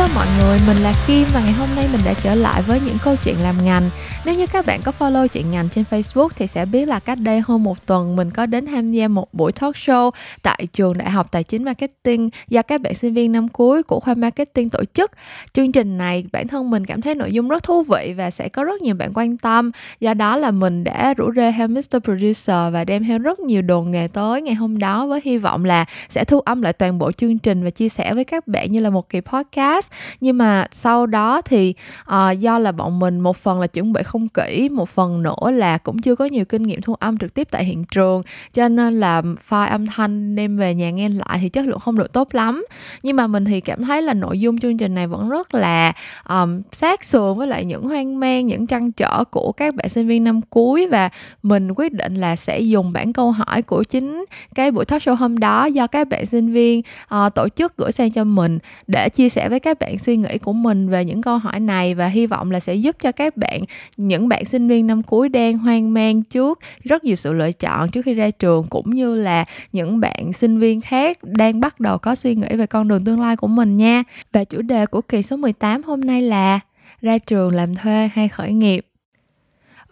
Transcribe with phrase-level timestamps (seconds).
[0.00, 2.80] Hello mọi người, mình là Kim và ngày hôm nay mình đã trở lại với
[2.80, 3.90] những câu chuyện làm ngành.
[4.24, 7.18] Nếu như các bạn có follow chuyện ngành trên Facebook thì sẽ biết là cách
[7.18, 10.10] đây hơn một tuần mình có đến tham gia một buổi talk show
[10.42, 14.00] tại trường Đại học Tài chính Marketing do các bạn sinh viên năm cuối của
[14.00, 15.10] khoa Marketing tổ chức.
[15.52, 18.48] Chương trình này bản thân mình cảm thấy nội dung rất thú vị và sẽ
[18.48, 19.70] có rất nhiều bạn quan tâm.
[20.00, 21.96] Do đó là mình đã rủ rê theo Mr.
[22.04, 25.64] Producer và đem theo rất nhiều đồ nghề tới ngày hôm đó với hy vọng
[25.64, 28.72] là sẽ thu âm lại toàn bộ chương trình và chia sẻ với các bạn
[28.72, 29.89] như là một kỳ podcast
[30.20, 31.74] nhưng mà sau đó thì
[32.10, 35.50] uh, do là bọn mình một phần là chuẩn bị không kỹ một phần nữa
[35.52, 38.22] là cũng chưa có nhiều kinh nghiệm thu âm trực tiếp tại hiện trường
[38.52, 41.98] cho nên là file âm thanh đem về nhà nghe lại thì chất lượng không
[41.98, 42.64] được tốt lắm.
[43.02, 45.92] Nhưng mà mình thì cảm thấy là nội dung chương trình này vẫn rất là
[46.28, 50.06] um, sát sườn với lại những hoang mang những trăn trở của các bạn sinh
[50.06, 51.10] viên năm cuối và
[51.42, 55.14] mình quyết định là sẽ dùng bản câu hỏi của chính cái buổi talk show
[55.14, 56.82] hôm đó do các bạn sinh viên
[57.14, 60.38] uh, tổ chức gửi sang cho mình để chia sẻ với các bạn suy nghĩ
[60.38, 63.36] của mình về những câu hỏi này và hy vọng là sẽ giúp cho các
[63.36, 63.60] bạn,
[63.96, 67.90] những bạn sinh viên năm cuối đang hoang mang trước rất nhiều sự lựa chọn
[67.90, 71.98] trước khi ra trường, cũng như là những bạn sinh viên khác đang bắt đầu
[71.98, 74.02] có suy nghĩ về con đường tương lai của mình nha.
[74.32, 76.60] Và chủ đề của kỳ số 18 hôm nay là
[77.02, 78.86] ra trường làm thuê hay khởi nghiệp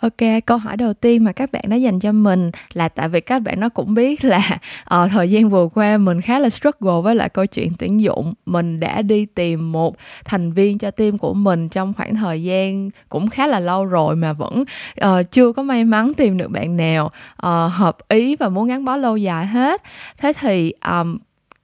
[0.01, 3.21] Ok, câu hỏi đầu tiên mà các bạn đã dành cho mình là tại vì
[3.21, 4.59] các bạn nó cũng biết là
[4.95, 8.35] uh, thời gian vừa qua mình khá là struggle với lại câu chuyện tuyển dụng.
[8.47, 12.91] Mình đã đi tìm một thành viên cho team của mình trong khoảng thời gian
[13.09, 14.65] cũng khá là lâu rồi mà vẫn
[15.05, 18.85] uh, chưa có may mắn tìm được bạn nào uh, hợp ý và muốn gắn
[18.85, 19.83] bó lâu dài hết.
[20.21, 21.19] Thế thì um,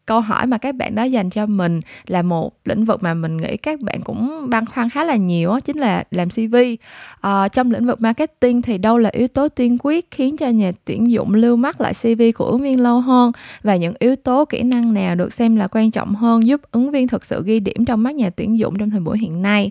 [0.07, 3.37] câu hỏi mà các bạn đó dành cho mình là một lĩnh vực mà mình
[3.37, 6.77] nghĩ các bạn cũng băn khoăn khá là nhiều đó, chính là làm CV à,
[7.21, 10.73] ờ, trong lĩnh vực marketing thì đâu là yếu tố tiên quyết khiến cho nhà
[10.85, 13.33] tuyển dụng lưu mắt lại CV của ứng viên lâu hơn?
[13.63, 16.91] Và những yếu tố kỹ năng nào được xem là quan trọng hơn giúp ứng
[16.91, 19.71] viên thực sự ghi điểm trong mắt nhà tuyển dụng trong thời buổi hiện nay?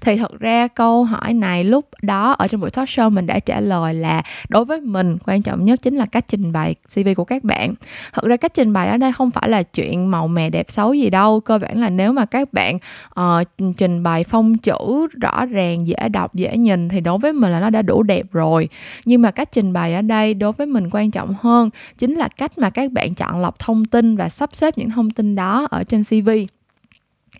[0.00, 3.38] Thì thật ra câu hỏi này lúc đó ở trong buổi talk show mình đã
[3.38, 7.08] trả lời là đối với mình quan trọng nhất chính là cách trình bày CV
[7.16, 7.74] của các bạn.
[8.12, 10.94] Thật ra cách trình bày ở đây không phải là chuyện màu mè đẹp xấu
[10.94, 11.40] gì đâu.
[11.40, 12.78] Cơ bản là nếu mà các bạn
[13.20, 17.52] uh, trình bày phong chữ rõ ràng dễ đọc dễ nhìn thì đối với mình
[17.52, 18.68] là nó đã đủ đẹp rồi.
[19.04, 22.28] Nhưng mà cách trình bày ở đây đối với mình quan trọng hơn chính là
[22.28, 25.66] cách mà các bạn chọn lọc thông tin và sắp xếp những thông tin đó
[25.70, 26.30] ở trên cv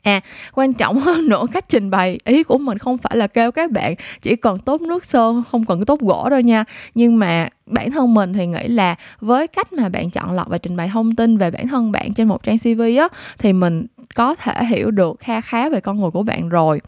[0.05, 0.21] à
[0.53, 2.19] quan trọng hơn nữa cách trình bày.
[2.25, 5.65] Ý của mình không phải là kêu các bạn chỉ cần tốt nước sơn không
[5.65, 6.65] cần tốt gỗ đâu nha.
[6.95, 10.59] Nhưng mà bản thân mình thì nghĩ là với cách mà bạn chọn lọc và
[10.59, 13.87] trình bày thông tin về bản thân bạn trên một trang cv á thì mình
[14.15, 16.81] có thể hiểu được kha khá về con người của bạn rồi.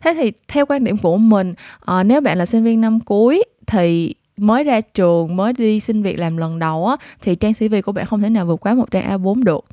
[0.00, 1.54] Thế thì theo quan điểm của mình
[1.84, 6.02] à, nếu bạn là sinh viên năm cuối thì mới ra trường mới đi xin
[6.02, 8.74] việc làm lần đầu á thì trang CV của bạn không thể nào vượt quá
[8.74, 9.64] một trang A4 được.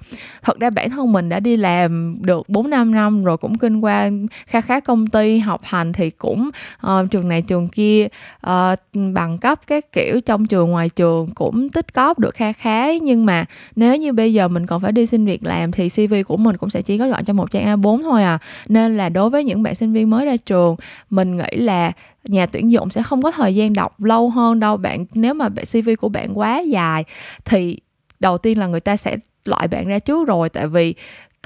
[0.43, 3.81] Thật ra bản thân mình đã đi làm được 4 5 năm rồi cũng kinh
[3.81, 4.09] qua
[4.47, 6.49] khá khá công ty học hành thì cũng
[6.87, 8.07] uh, trường này trường kia
[8.47, 8.79] uh,
[9.13, 13.25] bằng cấp các kiểu trong trường ngoài trường cũng tích cóp được kha khá nhưng
[13.25, 13.45] mà
[13.75, 16.57] nếu như bây giờ mình còn phải đi xin việc làm thì CV của mình
[16.57, 18.39] cũng sẽ chỉ có gọn cho một trang A4 thôi à.
[18.67, 20.75] Nên là đối với những bạn sinh viên mới ra trường
[21.09, 21.91] mình nghĩ là
[22.29, 25.05] nhà tuyển dụng sẽ không có thời gian đọc lâu hơn đâu bạn.
[25.13, 27.03] Nếu mà cv của bạn quá dài
[27.45, 27.79] thì
[28.19, 30.49] đầu tiên là người ta sẽ loại bạn ra trước rồi.
[30.49, 30.95] Tại vì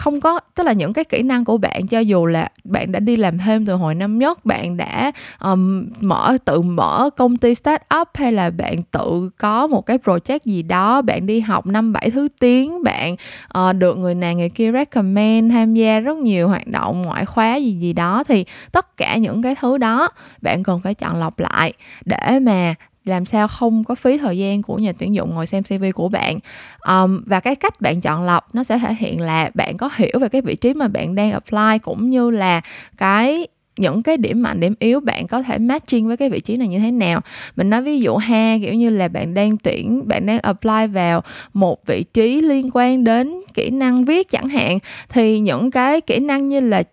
[0.02, 3.00] không có tức là những cái kỹ năng của bạn cho dù là bạn đã
[3.00, 7.56] đi làm thêm từ hồi năm nhất bạn đã um, mở tự mở công ty
[7.56, 11.66] start up hay là bạn tự có một cái project gì đó bạn đi học
[11.66, 13.16] năm bảy thứ tiếng bạn
[13.60, 17.56] uh, được người này người kia recommend tham gia rất nhiều hoạt động ngoại khóa
[17.56, 20.10] gì gì đó thì tất cả những cái thứ đó
[20.42, 21.74] bạn cần phải chọn lọc lại
[22.06, 22.76] để mà
[23.06, 26.10] làm sao không có phí thời gian của nhà tuyển dụng ngồi xem CV của
[26.10, 26.40] bạn?
[26.88, 30.20] Um, và cái cách bạn chọn lọc nó sẽ thể hiện là bạn có hiểu
[30.22, 32.62] về cái vị trí mà bạn đang apply cũng như là
[32.98, 33.48] cái
[33.78, 36.68] những cái điểm mạnh điểm yếu bạn có thể matching với cái vị trí này
[36.68, 37.22] như thế nào.
[37.56, 41.22] Mình nói ví dụ ha kiểu như là bạn đang tuyển bạn đang apply vào
[41.54, 44.80] một vị trí liên quan đến kỹ năng viết chẳng hạn
[45.10, 46.84] thì những cái kỹ năng như là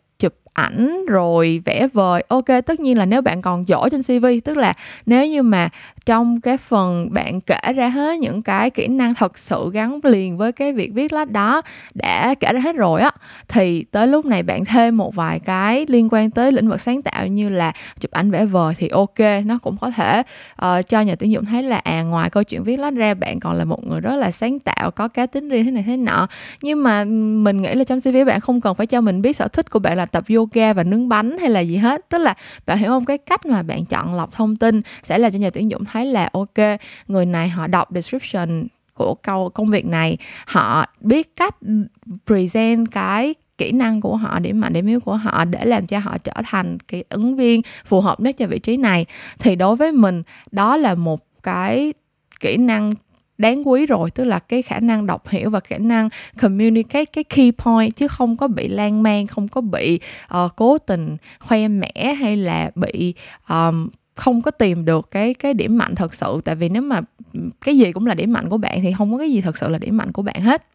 [0.58, 2.24] ảnh rồi vẽ vời.
[2.28, 4.74] Ok tất nhiên là nếu bạn còn giỏi trên cv tức là
[5.06, 5.68] nếu như mà
[6.06, 10.38] trong cái phần bạn kể ra hết những cái kỹ năng thật sự gắn liền
[10.38, 11.62] với cái việc viết lách đó
[11.94, 13.10] đã kể ra hết rồi á
[13.48, 17.02] thì tới lúc này bạn thêm một vài cái liên quan tới lĩnh vực sáng
[17.02, 20.22] tạo như là chụp ảnh vẽ vời thì ok nó cũng có thể
[20.62, 23.40] uh, cho nhà tuyển dụng thấy là à ngoài câu chuyện viết lách ra bạn
[23.40, 25.96] còn là một người rất là sáng tạo có cá tính riêng thế này thế
[25.96, 26.28] nọ.
[26.62, 27.04] Nhưng mà
[27.44, 29.78] mình nghĩ là trong cv bạn không cần phải cho mình biết sở thích của
[29.78, 32.08] bạn là tập yoga và nướng bánh hay là gì hết.
[32.08, 32.34] Tức là
[32.66, 33.04] bạn hiểu không?
[33.04, 35.98] Cái cách mà bạn chọn lọc thông tin sẽ là cho nhà tuyển dụng thấy
[35.98, 36.78] thấy là, ok,
[37.08, 40.16] người này họ đọc description của câu, công việc này.
[40.46, 41.56] Họ biết cách
[42.26, 45.98] present cái kỹ năng của họ, điểm mạnh, điểm yếu của họ để làm cho
[45.98, 49.06] họ trở thành cái ứng viên phù hợp nhất cho vị trí này.
[49.38, 51.92] Thì đối với mình, đó là một cái
[52.40, 52.94] kỹ năng
[53.38, 56.08] đáng quý rồi tức là cái khả năng đọc hiểu và khả năng
[56.40, 60.00] communicate cái key point chứ không có bị lan man không có bị
[60.44, 63.14] uh, cố tình khoe mẽ hay là bị
[63.48, 66.40] um, không có tìm được cái cái điểm mạnh thật sự.
[66.44, 67.00] Tại vì nếu mà
[67.60, 69.68] cái gì cũng là điểm mạnh của bạn thì không có cái gì thật sự
[69.68, 70.66] là điểm mạnh của bạn hết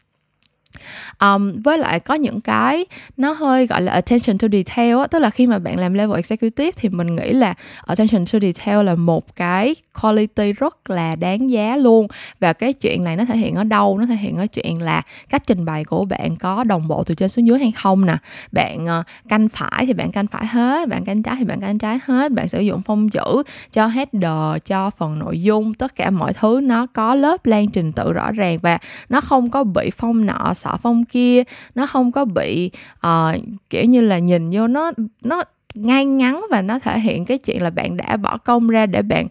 [1.20, 2.86] um, với lại có những cái
[3.16, 6.16] nó hơi gọi là attention to detail á tức là khi mà bạn làm level
[6.16, 7.54] executive thì mình nghĩ là
[7.86, 12.06] attention to detail là một cái quality rất là đáng giá luôn.
[12.40, 13.98] Và cái chuyện này nó thể hiện ở đâu?
[13.98, 17.14] Nó thể hiện ở chuyện là cách trình bày của bạn có đồng bộ từ
[17.14, 18.16] trên xuống dưới hay không nè.
[18.52, 21.78] Bạn uh, canh phải thì bạn canh phải hết bạn canh trái thì bạn canh
[21.78, 23.42] trái hết bạn sử dụng phông chữ
[23.72, 27.92] cho header cho phần nội dung tất cả mọi thứ nó có lớp lan trình
[27.92, 28.78] tự rõ ràng và
[29.08, 31.42] nó không có bị phong nọ xỏ phong kia
[31.74, 32.70] nó không có bị
[33.06, 33.36] uh,
[33.70, 35.42] kiểu như là nhìn vô nó nó
[35.74, 39.02] ngay ngắn và nó thể hiện cái chuyện là bạn đã bỏ công ra để
[39.02, 39.26] bạn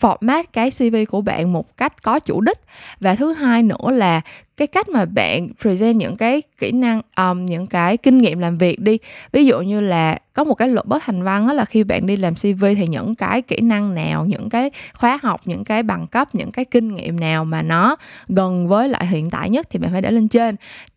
[0.00, 2.58] format cái CV của bạn một cách có chủ đích.
[3.00, 4.20] Và thứ hai nữa là
[4.56, 8.58] cái cách mà bạn present những cái kỹ năng um, những cái kinh nghiệm làm
[8.58, 8.98] việc đi.
[9.32, 12.06] Ví dụ như là có một cái luật bất thành văn đó là khi bạn
[12.06, 15.82] đi làm CV thì những cái kỹ năng nào những cái khóa học những cái
[15.82, 17.96] bằng cấp những cái kinh nghiệm nào mà nó
[18.28, 20.56] gần với lại hiện tại nhất thì bạn phải để lên trên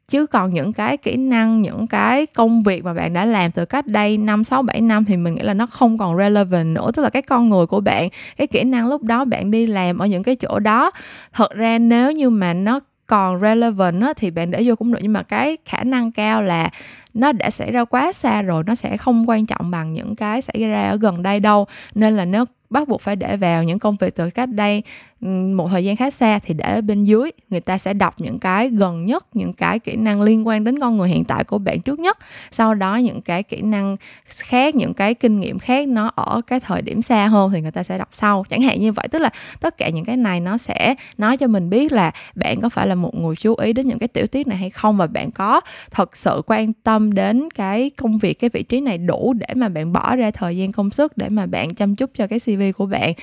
[0.10, 3.66] chứ còn những cái kỹ năng những cái công việc mà bạn đã làm từ
[3.66, 6.92] cách đây năm sáu bảy năm thì mình nghĩ là nó không còn relevant nữa.
[6.94, 9.98] Tức là cái con người của bạn cái kỹ năng lúc đó bạn đi làm
[9.98, 10.92] ở những cái chỗ đó
[11.34, 15.00] thật ra nếu như mà nó còn relevant á, thì bạn để vô cũng được.
[15.02, 16.70] Nhưng mà cái khả năng cao là
[17.14, 20.42] nó đã xảy ra quá xa rồi nó sẽ không quan trọng bằng những cái
[20.42, 21.68] xảy ra ở gần đây đâu.
[21.96, 24.84] Nên là nếu bắt buộc phải để vào những công việc từ cách đây
[25.22, 28.16] ừ, một thời gian khá xa thì để ở bên dưới, người ta sẽ đọc
[28.18, 31.44] những cái gần nhất, những cái kỹ năng liên quan đến con người hiện tại
[31.44, 32.18] của bạn trước nhất.
[32.52, 36.60] Sau đó những cái kỹ năng khác, những cái kinh nghiệm khác nó ở cái
[36.60, 38.46] thời điểm xa hơn thì người ta sẽ đọc sau.
[38.50, 39.30] Chẳng hạn như vậy, tức là
[39.60, 42.88] tất cả những cái này nó sẽ nói cho mình biết là bạn có phải
[42.88, 45.32] là một người chú ý đến những cái tiểu tiết này hay không và bạn
[45.32, 45.62] có
[45.92, 49.70] thật sự quan tâm đến cái công việc, cái vị trí này đủ để mà
[49.70, 52.59] bạn bỏ ra thời gian công sức để mà bạn chăm chút cho cái cv
[52.78, 53.14] của bạn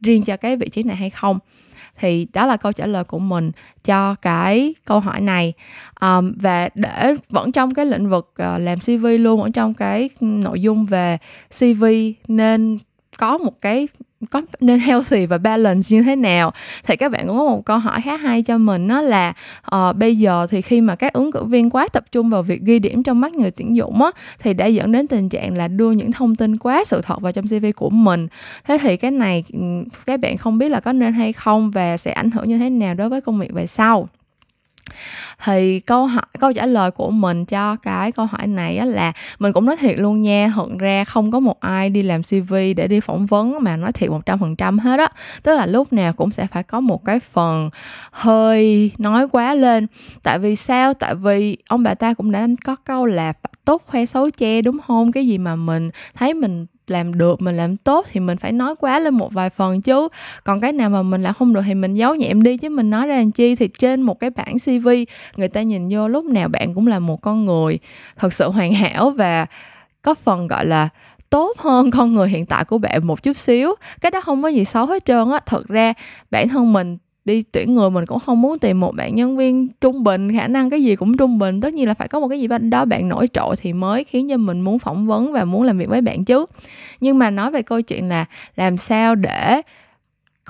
[0.00, 1.38] riêng cho cái vị trí này hay không?
[1.98, 3.50] Thì đó là câu trả lời của mình
[3.84, 5.52] cho cái câu hỏi này.
[6.00, 10.10] Um, và để vẫn trong cái lĩnh vực uh, làm cv luôn ở trong cái
[10.20, 11.18] nội dung về
[11.58, 11.84] cv
[12.28, 12.78] nên
[13.18, 13.88] có một cái
[14.30, 16.52] có nên healthy và balance như thế nào?
[16.86, 19.32] Thì các bạn cũng có một câu hỏi khá hay cho mình đó là
[19.74, 22.62] uh, bây giờ thì khi mà các ứng cử viên quá tập trung vào việc
[22.62, 25.68] ghi điểm trong mắt người tuyển dụng á thì đã dẫn đến tình trạng là
[25.68, 28.28] đưa những thông tin quá sự thật vào trong CV của mình.
[28.64, 29.44] Thế thì cái này
[30.06, 32.70] các bạn không biết là có nên hay không và sẽ ảnh hưởng như thế
[32.70, 34.08] nào đối với công việc về sau?
[35.44, 39.12] Thì câu hỏi, câu trả lời của mình cho cái câu hỏi này á là
[39.38, 42.54] mình cũng nói thiệt luôn nha, thật ra không có một ai đi làm cv
[42.76, 45.08] để đi phỏng vấn mà nói thiệt một trăm phần trăm hết á.
[45.42, 47.70] Tức là lúc nào cũng sẽ phải có một cái phần
[48.10, 49.86] hơi nói quá lên.
[50.22, 50.94] Tại vì sao?
[50.94, 53.32] Tại vì ông bà ta cũng đã có câu là
[53.64, 55.12] tốt khoe xấu che đúng không?
[55.12, 58.74] Cái gì mà mình thấy mình làm được, mình làm tốt thì mình phải nói
[58.76, 60.08] quá lên một vài phần chứ.
[60.44, 62.90] Còn cái nào mà mình làm không được thì mình giấu nhẹm đi, chứ mình
[62.90, 64.88] nói ra làm chi thì trên một cái bản cv
[65.36, 67.78] người ta nhìn vô lúc nào bạn cũng là một con người
[68.16, 69.46] thật sự hoàn hảo và
[70.02, 70.88] có phần, gọi là,
[71.30, 73.74] tốt hơn con người hiện tại của bạn một chút xíu.
[74.00, 75.38] Cái đó không có gì xấu hết trơn á.
[75.46, 75.92] Thật ra
[76.30, 79.68] bản thân mình đi tuyển người mình cũng không muốn tìm một bạn nhân viên
[79.80, 81.60] trung bình, khả năng cái gì cũng trung bình.
[81.60, 84.28] Tất nhiên là phải có một cái gì đó bạn nổi trội thì mới khiến
[84.28, 86.46] cho mình muốn phỏng vấn và muốn làm việc với bạn chứ.
[87.00, 88.24] Nhưng mà nói về câu chuyện là
[88.56, 89.62] làm sao để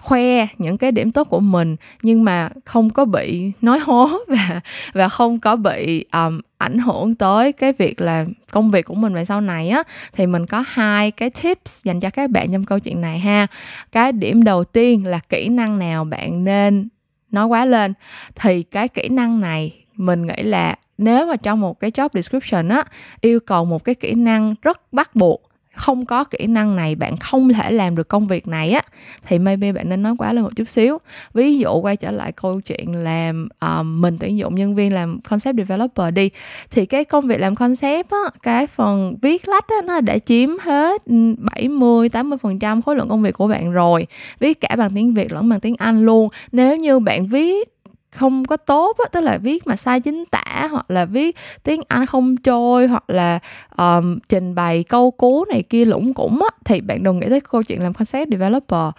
[0.01, 4.61] khoe những cái điểm tốt của mình nhưng mà không có bị nói hố và
[4.93, 9.15] và không có bị um, ảnh hưởng tới cái việc là công việc của mình
[9.15, 9.83] về sau này á.
[10.13, 13.47] Thì mình có hai cái tips dành cho các bạn trong câu chuyện này ha.
[13.93, 16.89] Cái điểm đầu tiên là kỹ năng nào bạn nên
[17.31, 17.95] nói quá lên.
[18.35, 22.69] Thì cái kỹ năng này mình nghĩ là nếu mà trong một cái job description
[22.69, 22.85] á
[23.21, 27.17] yêu cầu một cái kỹ năng rất bắt buộc không có kỹ năng này bạn
[27.17, 28.83] không thể làm được công việc này á
[29.27, 30.99] thì maybe bạn nên nói quá lên một chút xíu.
[31.35, 35.21] Ví dụ quay trở lại câu chuyện làm uh, mình tuyển dụng nhân viên làm
[35.21, 36.31] concept developer đi
[36.71, 40.51] thì cái công việc làm concept á cái phần viết lách á nó đã chiếm
[40.59, 44.07] hết ừ, 70 80 phần trăm khối lượng công việc của bạn rồi.
[44.41, 46.29] Viết cả bằng tiếng Việt lẫn bằng tiếng Anh luôn.
[46.53, 47.80] Nếu như bạn viết
[48.13, 51.81] không có tốt á, tức là viết mà sai chính tả hoặc là viết tiếng
[51.89, 53.39] Anh không trôi hoặc là
[53.77, 57.41] um, trình bày câu cú này kia lủng củng á, thì bạn đừng nghĩ tới
[57.41, 58.91] câu chuyện làm concept developer.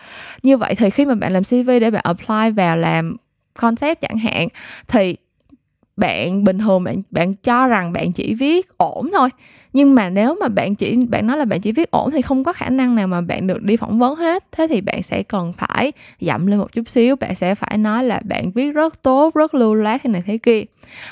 [0.44, 3.15] Như vậy thì khi mà bạn làm CV để bạn apply vào làm
[3.53, 4.48] concept chẳng hạn
[4.88, 5.15] thì
[5.98, 9.29] bạn bình thường, bạn bạn cho rằng bạn chỉ viết ổn thôi.
[9.74, 12.43] Nhưng mà nếu mà bạn chỉ, bạn nói là bạn chỉ viết ổn thì không
[12.43, 14.43] có khả năng nào mà bạn được đi phỏng vấn hết.
[14.51, 18.03] Thế thì bạn sẽ cần phải dặm lên một chút xíu, bạn sẽ phải nói
[18.03, 20.63] là bạn viết rất tốt, rất lưu loát thế này thế kia.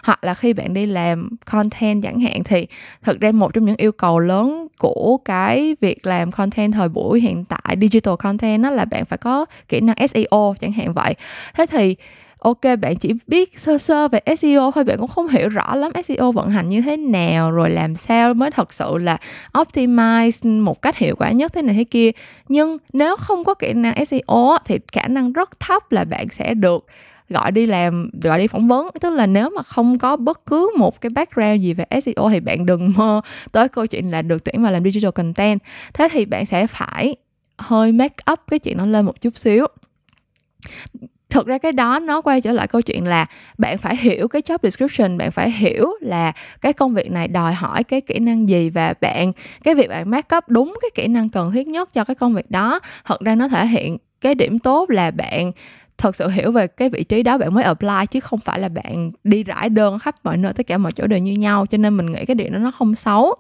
[0.03, 2.67] Hoặc là khi bạn đi làm content chẳng hạn thì
[3.03, 7.21] thực ra một trong những yêu cầu lớn của cái việc làm content thời buổi
[7.21, 11.13] hiện tại, digital content đó là bạn phải có kỹ năng SEO chẳng hạn vậy.
[11.53, 11.95] Thế thì
[12.39, 15.91] ok, bạn chỉ biết sơ sơ về SEO thôi, bạn cũng không hiểu rõ lắm
[16.03, 19.17] SEO vận hành như thế nào, rồi làm sao mới thật sự là
[19.53, 22.11] optimize một cách hiệu quả nhất thế này thế kia.
[22.47, 26.53] Nhưng nếu không có kỹ năng SEO thì khả năng rất thấp là bạn sẽ
[26.53, 26.85] được
[27.29, 28.89] gọi đi làm, gọi đi phỏng vấn.
[29.01, 32.39] Tức là nếu mà không có bất cứ một cái background gì về SEO thì
[32.39, 35.61] bạn đừng mơ tới câu chuyện là được tuyển vào làm digital content.
[35.93, 37.15] Thế thì bạn sẽ phải
[37.57, 39.67] hơi make up cái chuyện nó lên một chút xíu
[41.29, 43.25] thực ra cái đó nó quay trở lại câu chuyện là
[43.57, 46.31] bạn phải hiểu cái job description bạn phải hiểu là
[46.61, 49.31] cái công việc này đòi hỏi cái kỹ năng gì và bạn
[49.63, 52.33] cái việc bạn make up đúng cái kỹ năng cần thiết nhất cho cái công
[52.33, 52.79] việc đó.
[53.05, 55.51] Thật ra nó thể hiện cái điểm tốt là bạn
[55.97, 58.69] thật sự hiểu về cái vị trí đó bạn mới apply chứ không phải là
[58.69, 61.77] bạn đi rải đơn khắp mọi nơi tất cả mọi chỗ đều như nhau cho
[61.77, 63.35] nên mình nghĩ cái điều đó nó không xấu.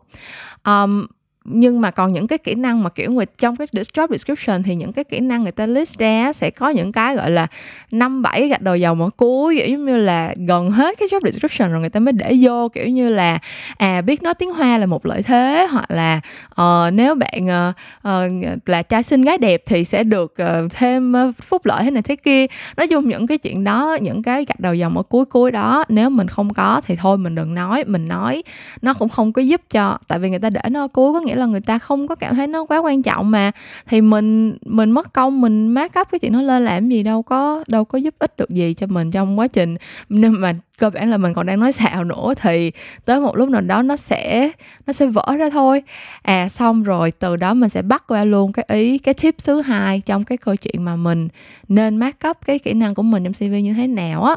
[0.65, 1.05] Um,
[1.45, 4.75] nhưng mà còn những cái kỹ năng mà kiểu người trong cái job description thì
[4.75, 7.47] những cái kỹ năng người ta list ra sẽ có những cái gọi là
[7.91, 11.19] năm bảy gạch đầu dầu mở cuối kiểu giống như là gần hết cái job
[11.23, 13.39] description rồi người ta mới để vô kiểu như là
[13.77, 16.21] à biết nói tiếng hoa là một lợi thế hoặc là
[16.61, 17.75] uh, nếu bạn uh,
[18.07, 22.01] uh, là trai xinh gái đẹp thì sẽ được uh, thêm phúc lợi thế này
[22.01, 22.45] thế kia.
[22.77, 25.83] Nói chung những cái chuyện đó những cái gạch đầu dòng ở cuối cuối đó
[25.89, 28.43] nếu mình không có thì thôi mình đừng nói mình nói
[28.81, 31.35] nó cũng không có giúp cho tại vì người ta để nó cuối có nghĩa
[31.35, 33.51] là người ta không có cảm thấy nó quá quan trọng mà.
[33.87, 37.23] Thì mình mình mất công, mình mát cấp cái chuyện nó lên làm gì đâu
[37.23, 39.75] có đâu có giúp ích được gì cho mình trong quá trình.
[40.09, 42.71] Nên mà cơ bản là mình còn đang nói xạo nữa thì
[43.05, 44.51] tới một lúc nào đó nó sẽ
[44.87, 45.83] nó sẽ vỡ ra thôi.
[46.21, 49.61] À xong rồi từ đó mình sẽ bắt qua luôn cái ý, cái tip thứ
[49.61, 51.27] hai trong cái câu chuyện mà mình
[51.67, 54.35] nên mát cấp cái kỹ năng của mình trong cv như thế nào á.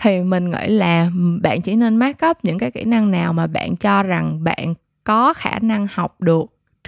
[0.00, 1.10] Thì mình nghĩ là
[1.42, 4.74] bạn chỉ nên mát cấp những cái kỹ năng nào mà bạn cho rằng bạn
[5.08, 6.44] có khả năng học được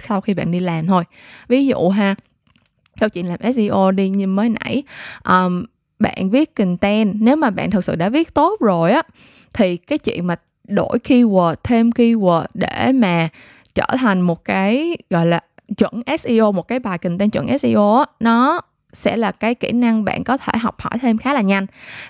[0.07, 1.03] sau khi bạn đi làm thôi.
[1.47, 2.15] Ví dụ ha
[2.99, 4.83] câu chuyện làm SEO đi như mới nãy
[5.23, 5.65] um,
[5.99, 9.01] bạn viết content nếu mà bạn thực sự đã viết tốt rồi á
[9.53, 10.35] thì cái chuyện mà
[10.67, 13.29] đổi keyword thêm keyword để mà
[13.75, 15.39] trở thành một cái gọi là
[15.77, 18.61] chuẩn SEO một cái bài content chuẩn SEO nó
[18.93, 21.65] sẽ là cái kỹ năng bạn có thể học hỏi thêm khá là nhanh.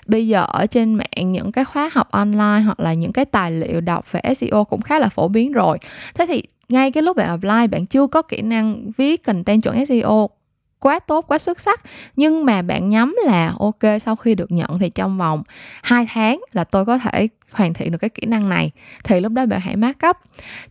[0.06, 3.50] Bây giờ ở trên mạng những cái khóa học online hoặc là những cái tài
[3.50, 5.78] liệu đọc về SEO cũng khá là phổ biến rồi.
[6.14, 9.86] Thế thì ngay cái lúc bạn apply, bạn chưa có kỹ năng viết content chuẩn
[9.86, 10.30] SEO
[10.78, 11.80] quá tốt, quá xuất sắc,
[12.16, 15.42] nhưng mà bạn nhắm là, ok, sau khi được nhận thì trong vòng
[15.82, 18.70] 2 tháng là tôi có thể hoàn thiện được cái kỹ năng này.
[19.04, 20.18] Thì lúc đó bạn hãy mát cấp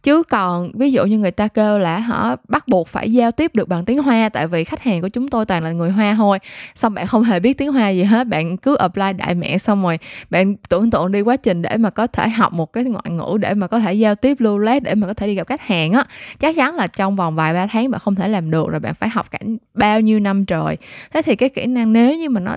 [0.04, 3.56] chứ còn ví dụ như người ta kêu là họ bắt buộc phải giao tiếp
[3.56, 6.16] được bằng tiếng hoa, tại vì khách hàng của chúng tôi toàn là người hoa
[6.18, 6.40] thôi.
[6.76, 9.84] Xong bạn không hề biết tiếng hoa gì hết, bạn cứ apply đại mẹ xong
[9.84, 13.10] rồi bạn tưởng tượng đi quá trình để mà có thể học một cái ngoại
[13.10, 15.48] ngữ để mà có thể giao tiếp lưu lét để mà có thể đi gặp
[15.48, 16.04] khách hàng á.
[16.40, 18.94] Chắc chắn là trong vòng vài ba tháng bạn không thể làm được rồi, bạn
[18.94, 19.40] phải học cả
[19.74, 20.78] bao nhiêu năm trời.
[21.14, 22.56] Thế thì cái kỹ năng nếu như mà nó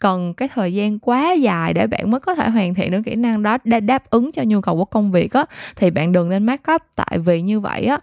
[0.00, 3.14] cần cái thời gian quá dài để bạn mới có thể hoàn thiện được kỹ
[3.14, 5.44] năng đó để đáp ứng cho nhu cầu của công việc á,
[5.76, 7.98] thì bạn đừng nên mắc up tại vì như vậy á,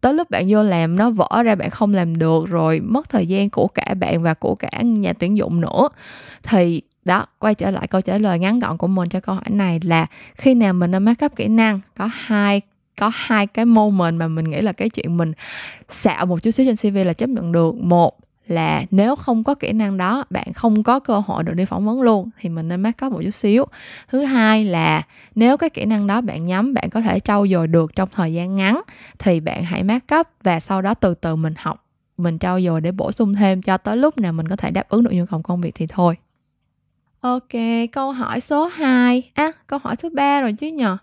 [0.00, 3.26] tới lúc bạn vô làm nó vỡ ra bạn không làm được rồi, mất thời
[3.26, 5.88] gian của cả bạn và của cả nhà tuyển dụng nữa.
[6.42, 9.44] Thì đó, quay trở lại câu trả lời ngắn gọn của mình cho câu hỏi
[9.50, 11.80] này là khi nào mình nên mắc up kỹ năng?
[11.96, 12.60] Có hai
[13.00, 15.32] có hai cái moment mà mình nghĩ là cái chuyện mình
[15.88, 17.74] xạo một chút xíu trên cv là chấp nhận được.
[17.74, 21.64] Một là nếu không có kỹ năng đó, bạn không có cơ hội được đi
[21.64, 23.64] phỏng vấn luôn, thì mình nên mắc up một chút xíu.
[24.08, 25.02] Thứ hai là
[25.34, 28.32] nếu cái kỹ năng đó bạn nhắm, bạn có thể trau dồi được trong thời
[28.34, 28.82] gian ngắn,
[29.18, 32.80] thì bạn hãy mắc up và sau đó từ từ mình học, mình trau dồi
[32.80, 35.26] để bổ sung thêm cho tới lúc nào mình có thể đáp ứng được nhu
[35.26, 36.16] cầu công việc thì thôi.
[37.20, 37.48] Ok,
[37.92, 40.96] câu hỏi số 2 à câu hỏi thứ ba rồi chứ nhờ?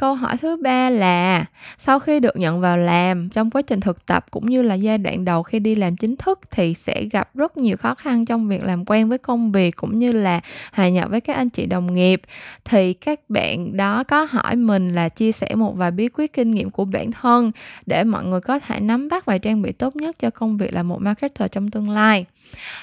[0.00, 1.44] Câu hỏi thứ ba là,
[1.78, 4.98] sau khi được nhận vào làm, trong quá trình thực tập cũng như là giai
[4.98, 8.48] đoạn đầu khi đi làm chính thức thì sẽ gặp rất nhiều khó khăn trong
[8.48, 10.40] việc làm quen với công việc cũng như là
[10.72, 12.22] hòa nhập với các anh chị đồng nghiệp.
[12.64, 16.50] Thì các bạn đó có hỏi mình là chia sẻ một vài bí quyết kinh
[16.50, 17.52] nghiệm của bản thân
[17.86, 20.74] để mọi người có thể nắm bắt và trang bị tốt nhất cho công việc
[20.74, 22.26] là một marketer trong tương lai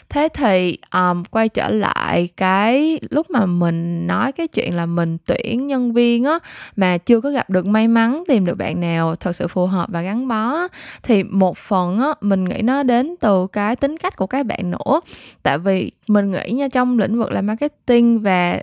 [0.09, 5.17] thế thì um, quay trở lại cái lúc mà mình nói cái chuyện là mình
[5.25, 6.39] tuyển nhân viên á
[6.75, 9.89] mà chưa có gặp được may mắn tìm được bạn nào thật sự phù hợp
[9.91, 10.67] và gắn bó
[11.03, 14.71] thì một phần á mình nghĩ nó đến từ cái tính cách của các bạn
[14.71, 15.01] nữa.
[15.43, 18.61] Tại vì mình nghĩ nha trong lĩnh vực là marketing và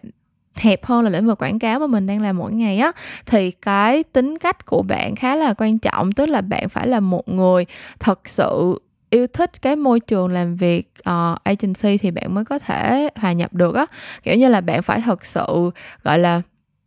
[0.54, 2.92] hẹp hơn là lĩnh vực quảng cáo mà mình đang làm mỗi ngày á
[3.26, 6.12] thì cái tính cách của bạn khá là quan trọng.
[6.12, 7.66] Tức là bạn phải là một người
[7.98, 8.78] thật sự
[9.14, 13.32] yêu thích cái môi trường làm việc uh, agency thì bạn mới có thể hòa
[13.32, 13.86] nhập được á.
[14.22, 15.70] Kiểu như là bạn phải thật sự
[16.02, 16.42] gọi là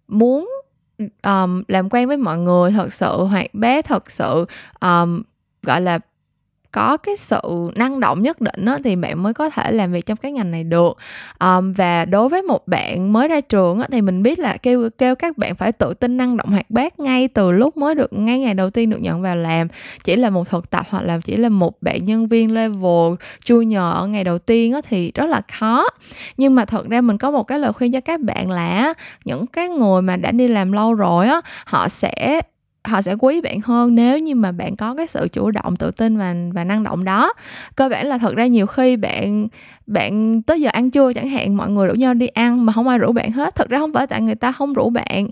[0.07, 0.49] muốn
[1.23, 4.45] um, làm quen với mọi người thật sự hoạt bát thật sự
[4.81, 5.21] um,
[5.63, 5.99] gọi là
[6.71, 10.05] có cái sự năng động nhất định đó, thì bạn mới có thể làm việc
[10.05, 10.97] trong cái ngành này được.
[11.39, 14.89] Um, và đối với một bạn mới ra trường á, thì mình biết là kêu
[14.97, 18.13] kêu các bạn phải tự tin năng động hoạt bát ngay từ lúc mới được
[18.13, 19.67] ngay ngày đầu tiên được nhận vào làm.
[20.03, 23.13] Chỉ là một thực tập hoặc là chỉ là một bạn nhân viên level
[23.45, 25.87] junior ở ngày đầu tiên á, thì rất là khó.
[26.37, 28.93] Nhưng mà thật ra mình có một cái lời khuyên cho các bạn là
[29.25, 32.41] những cái người mà đã đi làm lâu rồi á họ sẽ
[32.83, 35.91] họ sẽ quý bạn hơn nếu như mà bạn có cái sự chủ động, tự
[35.91, 37.33] tin và và năng động đó.
[37.75, 39.47] Cơ bản là thật ra nhiều khi bạn
[39.87, 42.87] bạn tới giờ ăn trưa chẳng hạn, mọi người rủ nhau đi ăn mà không
[42.87, 43.55] ai rủ bạn hết.
[43.55, 45.27] Thật ra không phải tại người ta không rủ bạn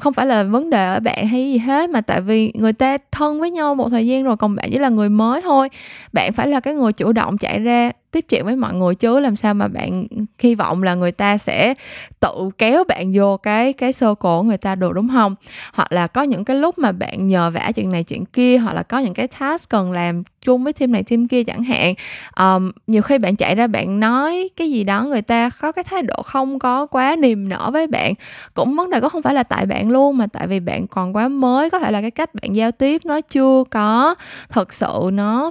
[0.00, 2.98] không phải là vấn đề ở bạn hay gì hết mà tại vì người ta
[3.12, 5.68] thân với nhau một thời gian rồi còn bạn chỉ là người mới thôi.
[6.12, 9.18] Bạn phải là cái người chủ động chạy ra tiếp chuyện với mọi người chứ
[9.18, 10.06] làm sao mà bạn
[10.38, 11.74] hy vọng là người ta sẽ
[12.20, 15.34] tự kéo bạn vô cái cái circle của người ta được đúng không?
[15.72, 18.72] Hoặc là có những cái lúc mà bạn nhờ vả chuyện này chuyện kia hoặc
[18.72, 21.94] là có những cái task cần làm chung với team này team kia chẳng hạn.
[22.38, 25.84] Um, nhiều khi bạn chạy ra bạn nói cái gì đó người ta có cái
[25.84, 28.14] thái độ không có quá niềm nở với bạn.
[28.54, 31.16] Cũng vấn đề có không phải là tại bạn luôn mà tại vì bạn còn
[31.16, 34.14] quá mới, có thể là cái cách bạn giao tiếp nó chưa có
[34.48, 35.50] thật sự nó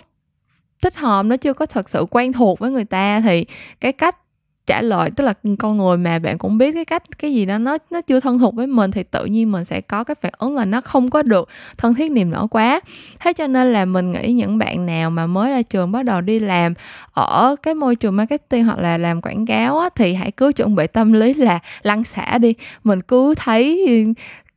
[0.82, 3.46] thích hợp, nó chưa có thật sự quen thuộc với người ta thì
[3.82, 4.18] cái cách
[4.69, 7.57] trả lời tức là con người mà bạn cũng biết cái cách cái gì đó
[7.57, 10.31] nó nó chưa thân thuộc với mình thì tự nhiên mình sẽ có cái phản
[10.38, 12.79] ứng là nó không có được thân thiết niềm nở quá.
[13.19, 16.21] Thế cho nên là mình nghĩ những bạn nào mà mới ra trường bắt đầu
[16.21, 16.73] đi làm
[17.13, 20.75] ở cái môi trường marketing hoặc là làm quảng cáo á, thì hãy cứ chuẩn
[20.75, 22.53] bị tâm lý là lăn xả đi.
[22.83, 23.88] Mình cứ thấy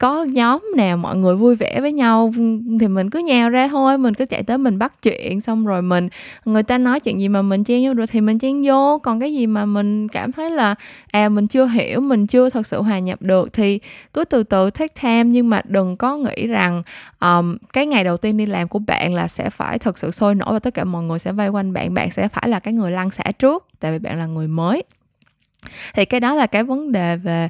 [0.03, 2.33] có nhóm nào mọi người vui vẻ với nhau
[2.81, 5.83] thì mình cứ nhào ra thôi mình cứ chạy tới mình bắt chuyện xong rồi
[5.83, 6.09] mình
[6.45, 9.21] người ta nói chuyện gì mà mình chen vô được thì mình chen vô còn
[9.21, 10.75] cái gì mà mình cảm thấy là
[11.11, 13.79] à mình chưa hiểu mình chưa thật sự hòa nhập được thì
[14.15, 16.83] cứ từ từ take time nhưng mà đừng có nghĩ rằng
[17.21, 20.35] um, cái ngày đầu tiên đi làm của bạn là sẽ phải thật sự sôi
[20.35, 22.75] nổi và tất cả mọi người sẽ vây quanh bạn bạn sẽ phải là cái
[22.75, 24.85] người lăn xả trước tại vì bạn là người mới
[25.95, 27.49] thì cái đó là cái vấn đề về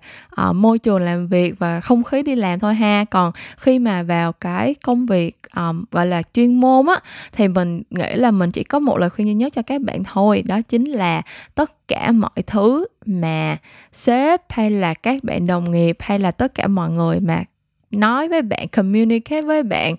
[0.49, 3.05] uh, môi trường làm việc và không khí đi làm thôi ha.
[3.11, 6.97] Còn khi mà vào cái công việc um, gọi là chuyên môn á
[7.33, 10.05] thì mình nghĩ là mình chỉ có một lời khuyên duy nhất cho các bạn
[10.05, 11.23] thôi đó chính là
[11.55, 13.57] tất cả mọi thứ mà
[13.93, 17.45] sếp hay là các bạn đồng nghiệp hay là tất cả mọi người mà
[17.91, 19.95] nói với bạn communicate với bạn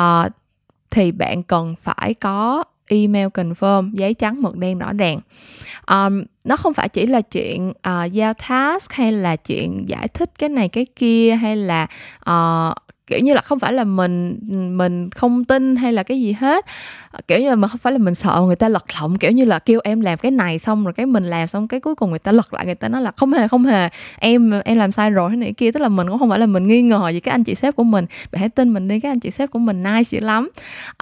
[0.00, 0.32] uh,
[0.90, 5.20] thì bạn cần phải có email confirm giấy trắng mực đen rõ ràng.
[5.90, 10.30] Um, nó không phải chỉ là chuyện uh, giao task hay là chuyện giải thích
[10.38, 11.86] cái này cái kia hay là
[12.30, 12.76] uh,
[13.10, 14.38] kiểu như là không phải là mình
[14.76, 16.66] mình không tin hay là cái gì hết.
[17.28, 19.44] Kiểu như là mà không phải là mình sợ người ta lật lọng kiểu như
[19.44, 22.10] là kêu em làm cái này xong rồi cái mình làm xong cái cuối cùng
[22.10, 24.92] người ta lật lại người ta nói là không hề không hề em em làm
[24.92, 25.72] sai rồi thế này kia.
[25.72, 27.76] Tức là mình cũng không phải là mình nghi ngờ gì cái anh chị sếp
[27.76, 28.06] của mình.
[28.32, 30.50] Bạn hãy tin mình đi cái anh chị sếp của mình nice dữ lắm.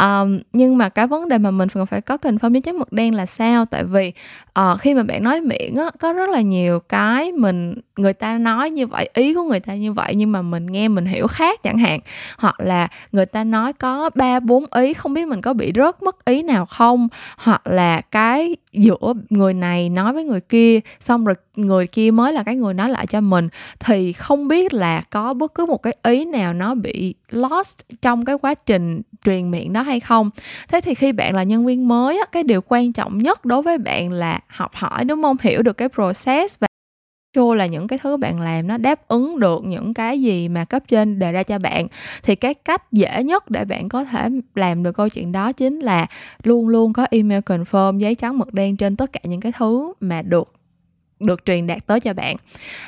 [0.01, 2.93] Um, nhưng mà cái vấn đề mà mình cần phải có confirm với chấm mực
[2.93, 3.65] đen là sao?
[3.65, 4.13] Tại vì
[4.61, 8.39] uh, khi mà bạn nói miệng á có rất là nhiều cái mình người ta
[8.39, 11.27] nói như vậy ý của người ta như vậy nhưng mà mình nghe mình hiểu
[11.27, 11.98] khác chẳng hạn
[12.39, 16.03] hoặc là người ta nói có ba, bốn ý, không biết mình có bị rớt
[16.03, 17.09] mất ý nào không?
[17.37, 22.33] Hoặc là cái giữa người này nói với người kia, xong rồi người kia mới
[22.33, 23.49] là cái người nói lại cho mình,
[23.81, 28.25] thì không biết là có bất cứ một cái ý nào nó bị lost trong
[28.25, 30.31] cái quá trình truyền miệng đó hay không.
[30.69, 33.79] Thế thì khi bạn là nhân viên mới cái điều quan trọng nhất đối với
[33.79, 35.37] bạn là học hỏi, đúng không?
[35.41, 36.68] Hiểu được cái process và
[37.35, 40.65] sure là những cái thứ bạn làm nó đáp ứng được những cái gì mà
[40.65, 41.87] cấp trên đề ra cho bạn.
[42.23, 45.79] Thì cái cách dễ nhất để bạn có thể làm được câu chuyện đó chính
[45.79, 46.07] là
[46.43, 49.93] luôn luôn có email confirm giấy trắng mực đen trên tất cả những cái thứ
[50.01, 50.53] mà được
[51.21, 52.37] được truyền đạt tới cho bạn.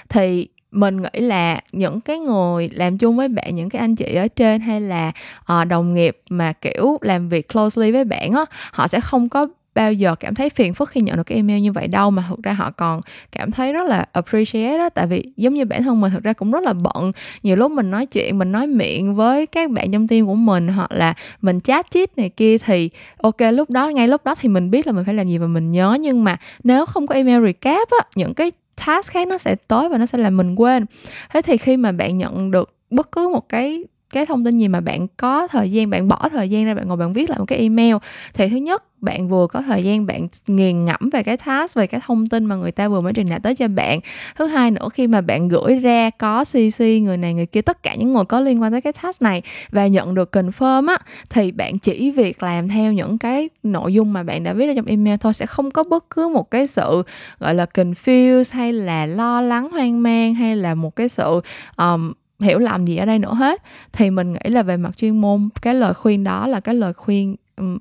[0.08, 4.14] Thì mình nghĩ là những cái người làm chung với bạn những cái anh chị
[4.14, 5.12] ở trên hay là
[5.52, 9.46] uh, đồng nghiệp mà kiểu làm việc closely với bạn á họ sẽ không có
[9.80, 12.24] bao giờ cảm thấy phiền phức khi nhận được cái email như vậy đâu, mà
[12.28, 13.00] thực ra họ còn
[13.32, 16.32] cảm thấy rất là appreciate đó tại vì giống như bản thân mình, thực ra
[16.32, 17.12] cũng rất là bận.
[17.42, 20.68] Nhiều lúc mình nói chuyện, mình nói miệng với các bạn trong team của mình,
[20.68, 22.90] hoặc là mình chat chít này kia thì
[23.22, 25.46] ok, lúc đó, ngay lúc đó thì mình biết là mình phải làm gì và
[25.46, 25.96] mình nhớ.
[26.00, 28.52] Nhưng mà nếu không có email recap á, những cái
[28.86, 30.86] task khác nó sẽ tới và nó sẽ làm mình quên.
[31.30, 34.68] Thế thì khi mà bạn nhận được bất cứ một cái cái thông tin gì
[34.68, 37.38] mà bạn có thời gian bạn bỏ thời gian ra bạn ngồi bạn viết lại
[37.38, 37.96] một cái email.
[38.34, 41.86] Thì thứ nhất bạn vừa có thời gian bạn nghiền ngẫm về cái task về
[41.86, 44.00] cái thông tin mà người ta vừa mới truyền đạt tới cho bạn.
[44.36, 47.82] Thứ hai nữa khi mà bạn gửi ra có cc người này người kia tất
[47.82, 50.96] cả những người có liên quan tới cái task này và nhận được confirm á
[51.30, 54.72] thì bạn chỉ việc làm theo những cái nội dung mà bạn đã viết ra
[54.76, 55.34] trong email thôi.
[55.34, 57.02] Sẽ không có bất cứ một cái sự
[57.38, 61.40] gọi là confuse hay là lo lắng hoang mang hay là một cái sự
[61.76, 63.62] um, hiểu lầm gì ở đây nữa hết.
[63.92, 66.92] Thì mình nghĩ là về mặt chuyên môn, cái lời khuyên đó là cái lời
[66.92, 67.36] khuyên